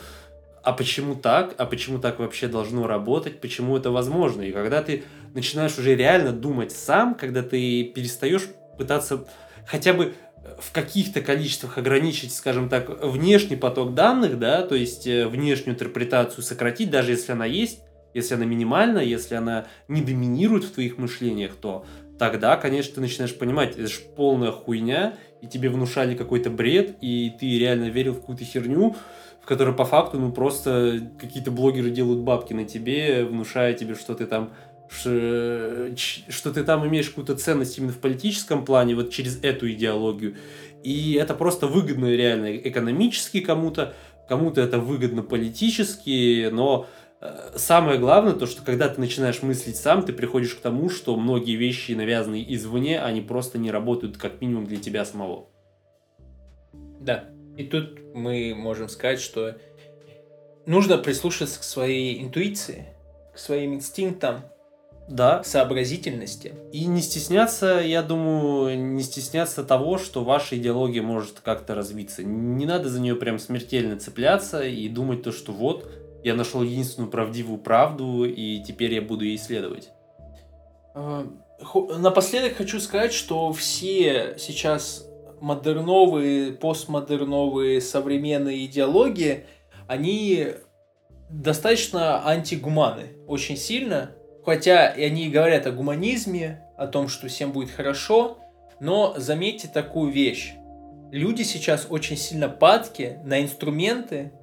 [0.63, 4.43] а почему так, а почему так вообще должно работать, почему это возможно.
[4.43, 9.25] И когда ты начинаешь уже реально думать сам, когда ты перестаешь пытаться
[9.65, 10.13] хотя бы
[10.59, 16.41] в каких-то количествах ограничить, скажем так, внешний поток данных, да, то есть э, внешнюю интерпретацию
[16.41, 17.81] сократить, даже если она есть,
[18.13, 21.85] если она минимальна, если она не доминирует в твоих мышлениях, то
[22.17, 27.31] тогда, конечно, ты начинаешь понимать, это же полная хуйня, и тебе внушали какой-то бред, и
[27.39, 28.95] ты реально верил в какую-то херню,
[29.41, 34.15] в которой по факту, ну, просто какие-то блогеры делают бабки на тебе, внушая тебе, что
[34.15, 34.51] ты там
[34.89, 40.37] что, ты там имеешь какую-то ценность именно в политическом плане, вот через эту идеологию.
[40.81, 43.93] И это просто выгодно реально экономически кому-то,
[44.29, 46.87] кому-то это выгодно политически, но
[47.55, 51.55] самое главное, то, что когда ты начинаешь мыслить сам, ты приходишь к тому, что многие
[51.55, 55.47] вещи, навязанные извне, они просто не работают как минимум для тебя самого.
[56.99, 57.25] Да.
[57.57, 59.57] И тут мы можем сказать, что
[60.67, 62.85] нужно прислушаться к своей интуиции,
[63.33, 64.43] к своим инстинктам,
[65.09, 65.41] Да.
[65.43, 66.53] сообразительности.
[66.71, 72.23] И не стесняться, я думаю, не стесняться того, что ваша идеология может как-то развиться.
[72.23, 75.89] Не надо за нее прям смертельно цепляться и думать то, что вот,
[76.27, 79.91] я нашел единственную правдивую правду, и теперь я буду ей следовать.
[80.93, 81.25] А,
[81.97, 85.07] Напоследок хочу сказать, что все сейчас
[85.39, 89.45] модерновые, постмодерновые, современные идеологии,
[89.87, 90.47] они
[91.29, 94.11] достаточно антигуманы, очень сильно.
[94.43, 98.37] Хотя и они говорят о гуманизме, о том, что всем будет хорошо,
[98.81, 100.53] но заметьте такую вещь.
[101.11, 104.33] Люди сейчас очень сильно падки на инструменты,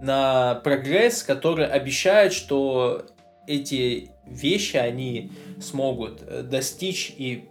[0.00, 3.06] на прогресс, который обещает, что
[3.46, 7.48] эти вещи они смогут э, достичь и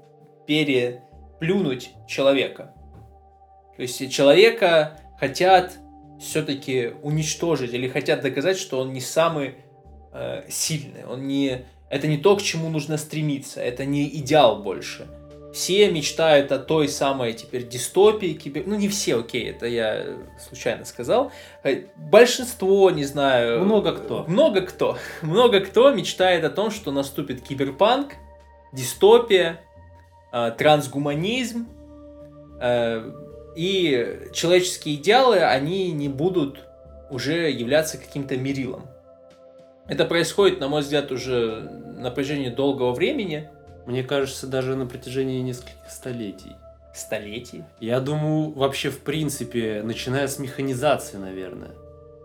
[0.48, 2.74] переплюнуть человека.
[3.76, 5.74] То есть человека хотят
[6.20, 9.56] все-таки уничтожить или хотят доказать, что он не самый
[10.14, 15.08] э, сильный, он не это не то, к чему нужно стремиться, это не идеал больше.
[15.54, 18.64] Все мечтают о той самой теперь дистопии, кибер...
[18.66, 21.32] ну не все, окей, это я случайно сказал.
[21.64, 24.26] Э, Большинство, не знаю, Много кто.
[24.28, 28.14] много кто, много кто мечтает о том, что наступит киберпанк,
[28.72, 29.62] дистопия,
[30.32, 31.68] э, трансгуманизм,
[32.60, 33.12] э,
[33.56, 36.66] и человеческие идеалы, они не будут
[37.12, 38.88] уже являться каким-то мерилом.
[39.88, 43.50] Это происходит, на мой взгляд, уже на протяжении долгого времени,
[43.86, 46.52] Мне кажется, даже на протяжении нескольких столетий.
[46.94, 47.64] столетий.
[47.80, 51.72] Я думаю, вообще, в принципе, начиная с механизации, наверное,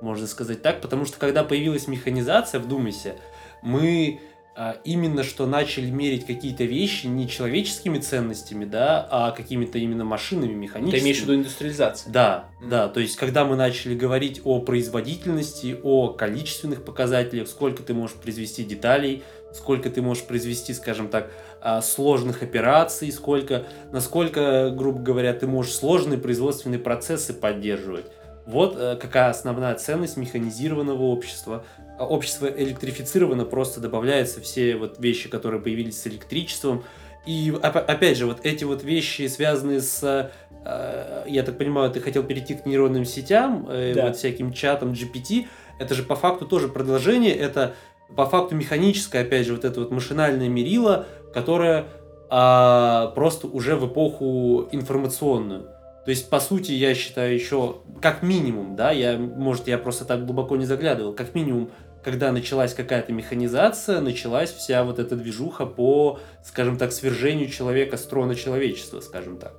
[0.02, 3.14] можно сказать так, потому что когда появилась механизация, вдумайся,
[3.62, 4.20] мы
[4.54, 10.48] а, именно что начали мерить какие-то вещи не человеческими ценностями, да, а какими-то именно машинами,
[10.48, 11.00] Ты механическими.
[11.00, 12.12] имеешь в виду индустриализацию?
[12.12, 12.68] Да, Мгм.
[12.70, 18.16] да, то есть когда мы начали говорить о производительности, о количественных показателях, сколько ты можешь
[18.16, 19.22] произвести деталей,
[19.54, 21.30] сколько ты можешь произвести, скажем так,
[21.61, 28.06] а, сложных операций, сколько, насколько, грубо говоря, ты можешь сложные производственные процессы поддерживать.
[28.46, 31.64] Вот э, какая основная ценность механизированного общества.
[31.98, 36.84] А Общество электрифицировано, просто добавляются все вот вещи, которые появились с электричеством.
[37.26, 40.30] И опять же, вот эти вот вещи, связанные с
[40.64, 44.06] э, я так понимаю, ты хотел перейти к нейронным сетям, э, Да.
[44.06, 45.46] вот всяким чатам GPT,
[45.78, 47.74] это же по факту тоже продолжение, это
[48.16, 51.86] по факту механическое, опять же, вот это вот машинальное мерило, которое
[52.30, 55.68] а, просто уже в эпоху информационную.
[56.04, 60.24] То есть, по сути, я считаю еще, как минимум, да, я, может, я просто так
[60.24, 61.70] глубоко не заглядывал, как минимум,
[62.02, 68.04] когда началась какая-то механизация, началась вся вот эта движуха по, скажем так, свержению человека с
[68.04, 69.54] трона человечества, скажем так.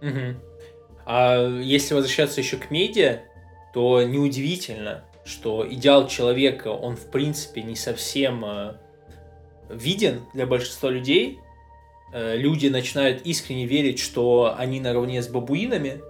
[0.00, 0.36] Мгм.
[1.04, 3.20] А если возвращаться еще к медиа,
[3.74, 8.74] то неудивительно, что идеал человека, он в принципе не совсем э,
[9.68, 11.38] виден для большинства людей.
[12.12, 16.02] Э, люди начинают искренне верить, что они наравне с бабуинами,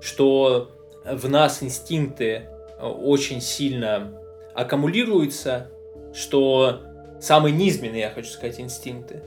[0.00, 0.70] что
[1.04, 4.12] в нас инстинкты э, очень сильно
[4.54, 5.70] аккумулируются,
[6.14, 6.82] что
[7.20, 9.22] самые низменные, я хочу сказать, инстинкты.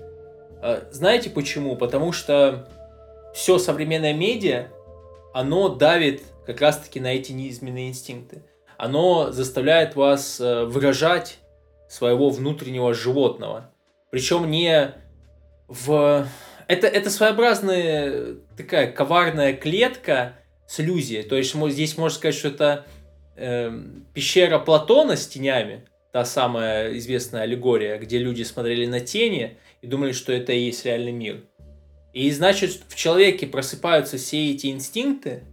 [0.62, 1.76] Э, Знаете почему?
[1.76, 2.68] Потому что
[3.36, 4.70] все современное медиа,
[5.34, 8.41] оно давит как раз-таки на эти низменные инстинкты.
[8.78, 11.38] Оно заставляет вас выражать
[11.90, 13.72] своего внутреннего животного.
[14.12, 14.94] Причем не
[15.68, 16.28] в...
[16.68, 20.36] Это, это своеобразная такая коварная клетка
[20.68, 21.24] с иллюзией.
[21.24, 22.86] То есть здесь можно сказать, что это
[23.36, 29.88] эм, пещера Платона с тенями, та самая известная аллегория, где люди смотрели на тени и
[29.88, 31.44] думали, что это и есть реальный мир.
[32.14, 35.44] И значит, в человеке просыпаются все эти инстинкты,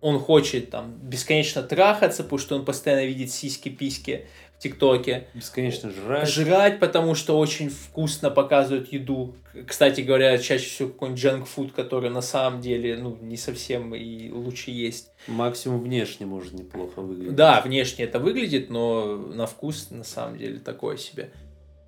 [0.00, 4.26] он хочет там бесконечно трахаться, потому что он постоянно видит сиськи-письки
[4.56, 5.26] в ТикТоке.
[5.34, 6.28] Бесконечно жрать.
[6.28, 9.34] Жрать, потому что очень вкусно показывают еду.
[9.66, 14.70] Кстати говоря, чаще всего какой-нибудь джанк-фуд, который на самом деле ну, не совсем и лучше
[14.70, 15.10] есть.
[15.26, 17.34] Максимум внешне может неплохо выглядеть.
[17.34, 21.30] Да, внешне это выглядит, но на вкус на самом деле такое себе.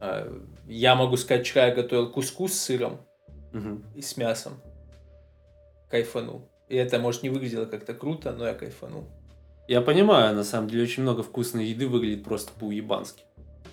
[0.01, 0.31] А,
[0.67, 3.01] Я могу сказать, вчера я готовил кускус с сыром
[3.53, 3.83] Мгм.
[3.97, 4.61] и с мясом.
[5.91, 6.49] Кайфанул.
[6.69, 9.05] И это, может, не выглядело как-то круто, но я кайфанул.
[9.69, 13.23] Я понимаю, на самом деле, очень много вкусной еды выглядит просто по-уебански.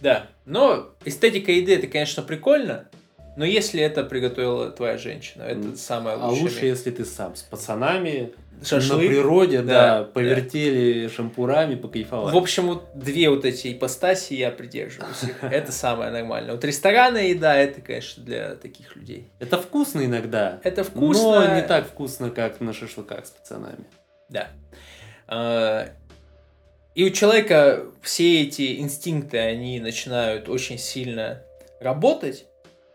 [0.01, 2.89] Да, но эстетика еды это, конечно, прикольно,
[3.37, 6.43] Но если это приготовила твоя женщина, это самое А лучшее.
[6.43, 8.33] лучше, если ты сам с пацанами
[8.63, 9.01] Шашлык.
[9.01, 10.03] на природе, Да, да, да.
[10.05, 12.33] повертели шампурами, покайфовали.
[12.33, 15.23] В общем, вот две вот эти ипостаси я придерживаюсь.
[15.41, 16.53] Это самое нормальное.
[16.53, 19.27] Вот ресторанная еда, это, конечно, для таких людей.
[19.39, 21.45] Это вкусно иногда, Это вкусно.
[21.47, 23.85] но не так вкусно, как на шашлыках с пацанами.
[24.29, 24.47] Да.
[25.27, 25.89] А,
[26.93, 31.41] И у человека все эти инстинкты, они начинают очень сильно
[31.79, 32.45] работать,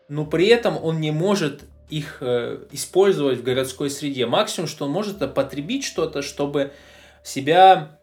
[0.09, 4.27] но при этом он не может их э, использовать в городской среде.
[4.27, 6.73] Максимум, что он может, это потребить что-то, чтобы
[7.23, 7.99] себя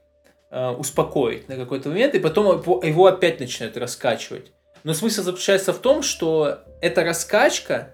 [0.51, 4.51] э, успокоить на какой-то момент, и потом его опять начинают раскачивать.
[4.83, 7.93] Но смысл заключается в том, что эта раскачка,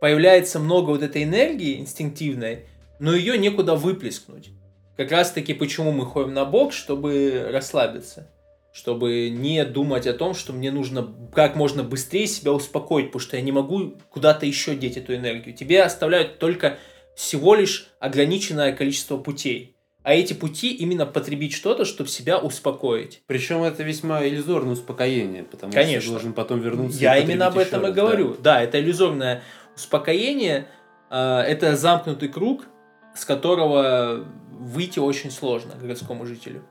[0.00, 2.66] появляется много вот этой энергии инстинктивной,
[2.98, 4.50] но ее некуда выплеснуть.
[4.98, 8.26] Как раз таки почему мы ходим на бок, чтобы расслабиться.
[8.72, 13.36] Чтобы не думать о том, что мне нужно как можно быстрее себя успокоить, потому что
[13.36, 15.54] я не могу куда-то еще деть эту энергию.
[15.54, 16.78] Тебе оставляют только
[17.14, 19.76] всего лишь ограниченное количество путей.
[20.02, 23.22] А эти пути именно потребить что-то, чтобы себя успокоить.
[23.28, 26.00] Причем это весьма иллюзорное успокоение, потому Конечно.
[26.00, 26.98] что ты должен потом вернуться.
[26.98, 28.02] и Я именно об этом и раз, да.
[28.02, 28.36] говорю.
[28.40, 29.42] Да, это иллюзорное
[29.76, 30.66] успокоение,
[31.08, 32.66] а, это замкнутый круг,
[33.14, 34.26] с которого
[34.58, 36.64] выйти очень сложно городскому жителю.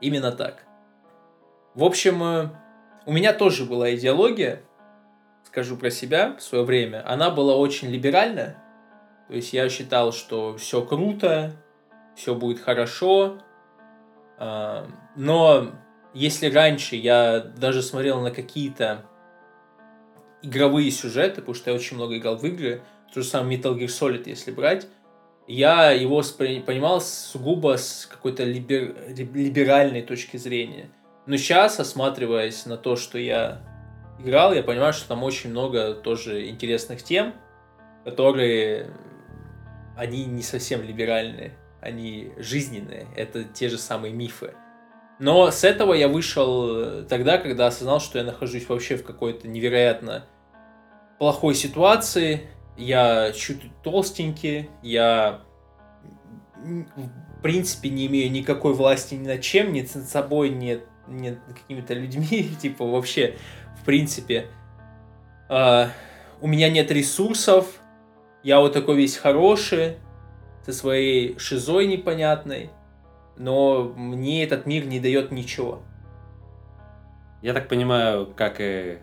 [0.00, 0.64] Именно так.
[1.74, 2.48] В общем, э,
[3.06, 4.62] у меня тоже была идеология,
[5.44, 7.02] скажу про себя в свое время.
[7.06, 8.56] Она была очень либеральная.
[9.28, 11.52] То есть я считал, что все круто,
[12.14, 13.38] все будет хорошо.
[14.38, 15.70] А, Но
[16.14, 19.04] если раньше я даже смотрел на какие-то
[20.42, 23.86] игровые сюжеты, потому что я очень много играл в игры, то же самое Metal Gear
[23.86, 24.86] Solid, если брать,
[25.46, 30.90] я его понимал сугубо с какой-то либер- либеральной точки зрения.
[31.26, 33.62] Но сейчас, осматриваясь на то, что я
[34.18, 37.34] играл, я понимаю, что там очень много тоже интересных тем,
[38.04, 38.90] которые
[39.96, 44.54] они не совсем либеральные, они жизненные, это те же самые мифы.
[45.18, 50.24] Но с этого я вышел тогда, когда осознал, что я нахожусь вообще в какой-то невероятно
[51.18, 52.48] плохой ситуации.
[52.76, 55.40] Я чуть толстенький, я
[56.56, 61.38] в принципе не имею никакой власти ни над чем, ни над собой, ни, ни над
[61.46, 63.36] какими-то людьми, типа вообще,
[63.80, 64.46] в принципе.
[65.48, 65.90] А,
[66.40, 67.80] у меня нет ресурсов,
[68.42, 69.96] я вот такой весь хороший,
[70.64, 72.70] со своей шизой непонятной,
[73.36, 75.82] но мне этот мир не дает ничего.
[77.42, 78.98] Я так понимаю, как и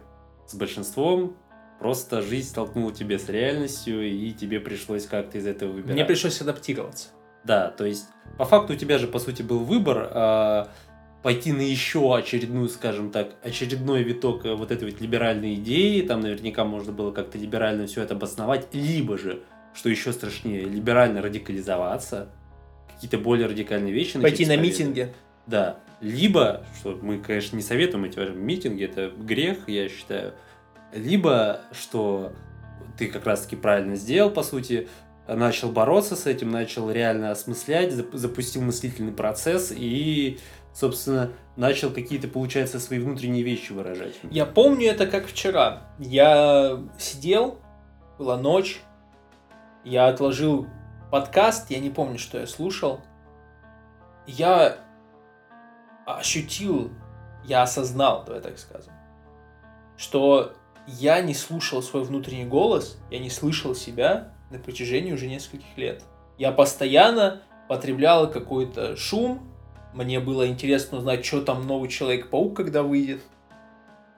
[0.48, 1.36] с большинством,
[1.80, 5.94] просто жизнь столкнула тебя с реальностью, и тебе пришлось как-то из этого выбирать.
[5.94, 7.10] Мне пришлось адаптироваться.
[7.44, 8.08] Да, то есть,
[8.38, 10.70] по факту у тебя же, по сути, был выбор а,
[11.24, 16.22] пойти на еще очередную, скажем так, очередной виток э, вот этой вот либеральной идеи, там
[16.22, 19.42] наверняка можно было как-то либерально все это обосновать, либо же,
[19.74, 22.30] что еще страшнее, либерально радикализоваться,
[22.94, 25.14] какие-то более радикальные вещи Пойти на митинги.
[25.48, 25.80] Да.
[26.02, 30.34] Либо, что мы, конечно, не советуем эти митинги, это грех, я считаю.
[30.94, 32.34] Либо, что
[32.98, 34.88] ты как раз-таки правильно сделал, по сути,
[35.28, 40.40] начал бороться с этим, начал реально осмыслять, зап- запустил мыслительный процесс и,
[40.74, 44.16] собственно, начал какие-то, получается, свои внутренние вещи выражать.
[44.32, 45.84] Я помню это как вчера.
[46.00, 47.60] Я сидел,
[48.18, 48.82] была ночь,
[49.84, 50.68] я отложил
[51.12, 53.02] подкаст, я не помню, что я слушал.
[54.26, 54.78] Я
[56.06, 56.92] ощутил,
[57.46, 58.94] я осознал, давай так скажем,
[59.98, 60.54] что
[60.98, 66.04] я не слушал свой внутренний голос, я не слышал себя на протяжении уже нескольких лет.
[66.38, 69.50] Я постоянно потреблял какой-то шум,
[69.94, 73.22] мне было интересно узнать, что там новый Человек-паук, когда выйдет.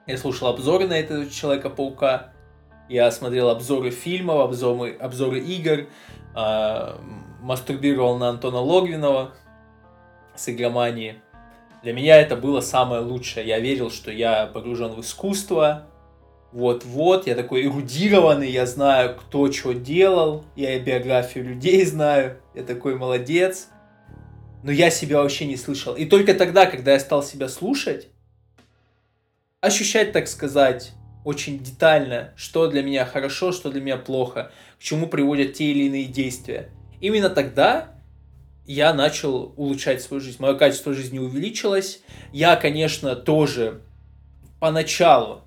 [0.06, 2.32] Я слушал обзоры на этого Человека-паука,
[2.88, 5.86] я смотрел обзоры фильмов, обзоры, обзоры игр,
[6.34, 7.00] а,
[7.40, 9.32] мастурбировал на Антона Логвинова
[10.34, 11.16] с игромании.
[11.82, 13.46] Для меня это было самое лучшее.
[13.46, 15.86] Я верил, что я погружен в искусство.
[16.52, 22.62] Вот-вот, я такой эрудированный, я знаю, кто что делал, я и биографию людей знаю, я
[22.62, 23.68] такой молодец.
[24.62, 25.94] Но я себя вообще не слышал.
[25.94, 28.08] И только тогда, когда я стал себя слушать,
[29.60, 30.92] ощущать, так сказать,
[31.24, 35.84] очень детально, что для меня хорошо, что для меня плохо, к чему приводят те или
[35.84, 36.68] иные действия.
[37.00, 37.94] Именно тогда
[38.66, 40.36] я начал улучшать свою жизнь.
[40.40, 42.02] Мое качество жизни увеличилось.
[42.32, 43.80] Я, конечно, тоже
[44.60, 45.42] поначалу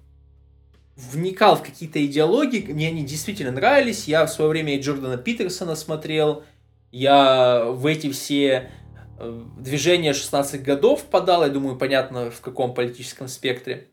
[0.96, 4.08] вникал в какие-то идеологии, мне они действительно нравились.
[4.08, 6.44] Я в свое время и Джордана Питерсона смотрел.
[6.92, 8.72] Я в эти все
[9.20, 11.44] э, движения 16 годов подал.
[11.44, 13.90] Я думаю, понятно, в каком политическом спектре.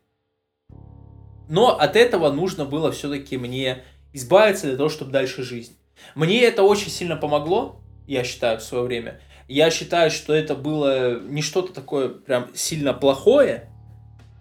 [1.49, 3.83] Но от этого нужно было все-таки мне
[4.13, 5.77] избавиться для того, чтобы дальше жизнь.
[6.15, 9.19] Мне это очень сильно помогло, я считаю, в свое время.
[9.47, 13.72] Я считаю, что это было не что-то такое прям сильно плохое,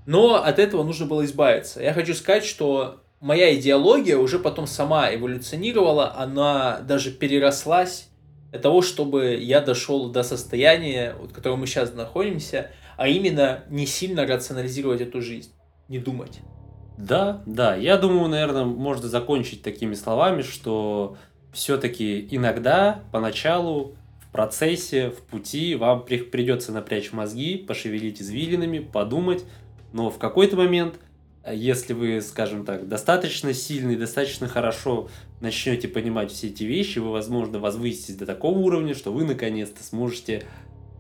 [0.07, 1.83] но от этого нужно было избавиться.
[1.83, 8.09] Я хочу сказать, что моя идеология уже потом сама эволюционировала, она даже перерослась
[8.51, 13.87] для того, чтобы я дошел до состояния, в котором мы сейчас находимся, а именно не
[13.87, 15.53] сильно рационализировать эту жизнь,
[15.89, 16.41] не думать.
[16.99, 21.17] Да, да, я думаю, наверное, можно закончить такими словами, что
[21.53, 29.45] все-таки иногда, поначалу, в процессе, в пути вам придется напрячь мозги, пошевелить извилинами, подумать,
[29.93, 30.95] но в какой-то момент,
[31.51, 35.09] если вы, скажем так, достаточно сильный, достаточно хорошо
[35.41, 40.45] начнете понимать все эти вещи, вы, возможно, возвыситесь до такого уровня, что вы наконец-то сможете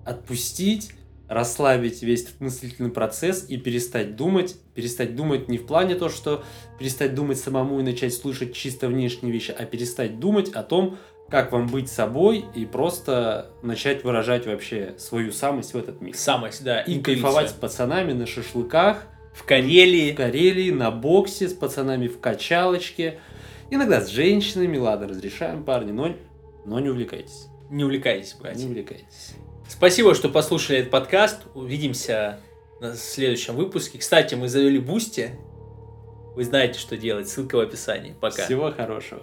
[0.04, 0.92] отпустить
[1.32, 4.56] расслабить весь этот мыслительный процесс и перестать думать.
[4.74, 6.44] Перестать думать не в плане то, что
[6.78, 10.98] перестать думать самому и начать слышать чисто внешние вещи, а перестать думать о том,
[11.32, 16.14] как вам быть собой и просто начать выражать вообще свою самость в этот мир.
[16.14, 16.82] Самость, да.
[16.82, 19.06] И кайфовать с пацанами на шашлыках.
[19.32, 20.12] В Карелии.
[20.12, 23.18] В Карелии, на боксе, с пацанами в качалочке.
[23.70, 26.14] Иногда с женщинами, ладно, разрешаем, парни, но,
[26.66, 27.46] но не увлекайтесь.
[27.70, 28.60] Не увлекайтесь, братья.
[28.60, 29.34] Не увлекайтесь.
[29.66, 31.40] Спасибо, что послушали этот подкаст.
[31.54, 32.40] Увидимся
[32.78, 33.98] на следующем выпуске.
[33.98, 35.30] Кстати, мы завели Бусти.
[36.36, 37.26] Вы знаете, что делать.
[37.30, 38.14] Ссылка в описании.
[38.20, 38.44] Пока.
[38.44, 39.22] Всего хорошего.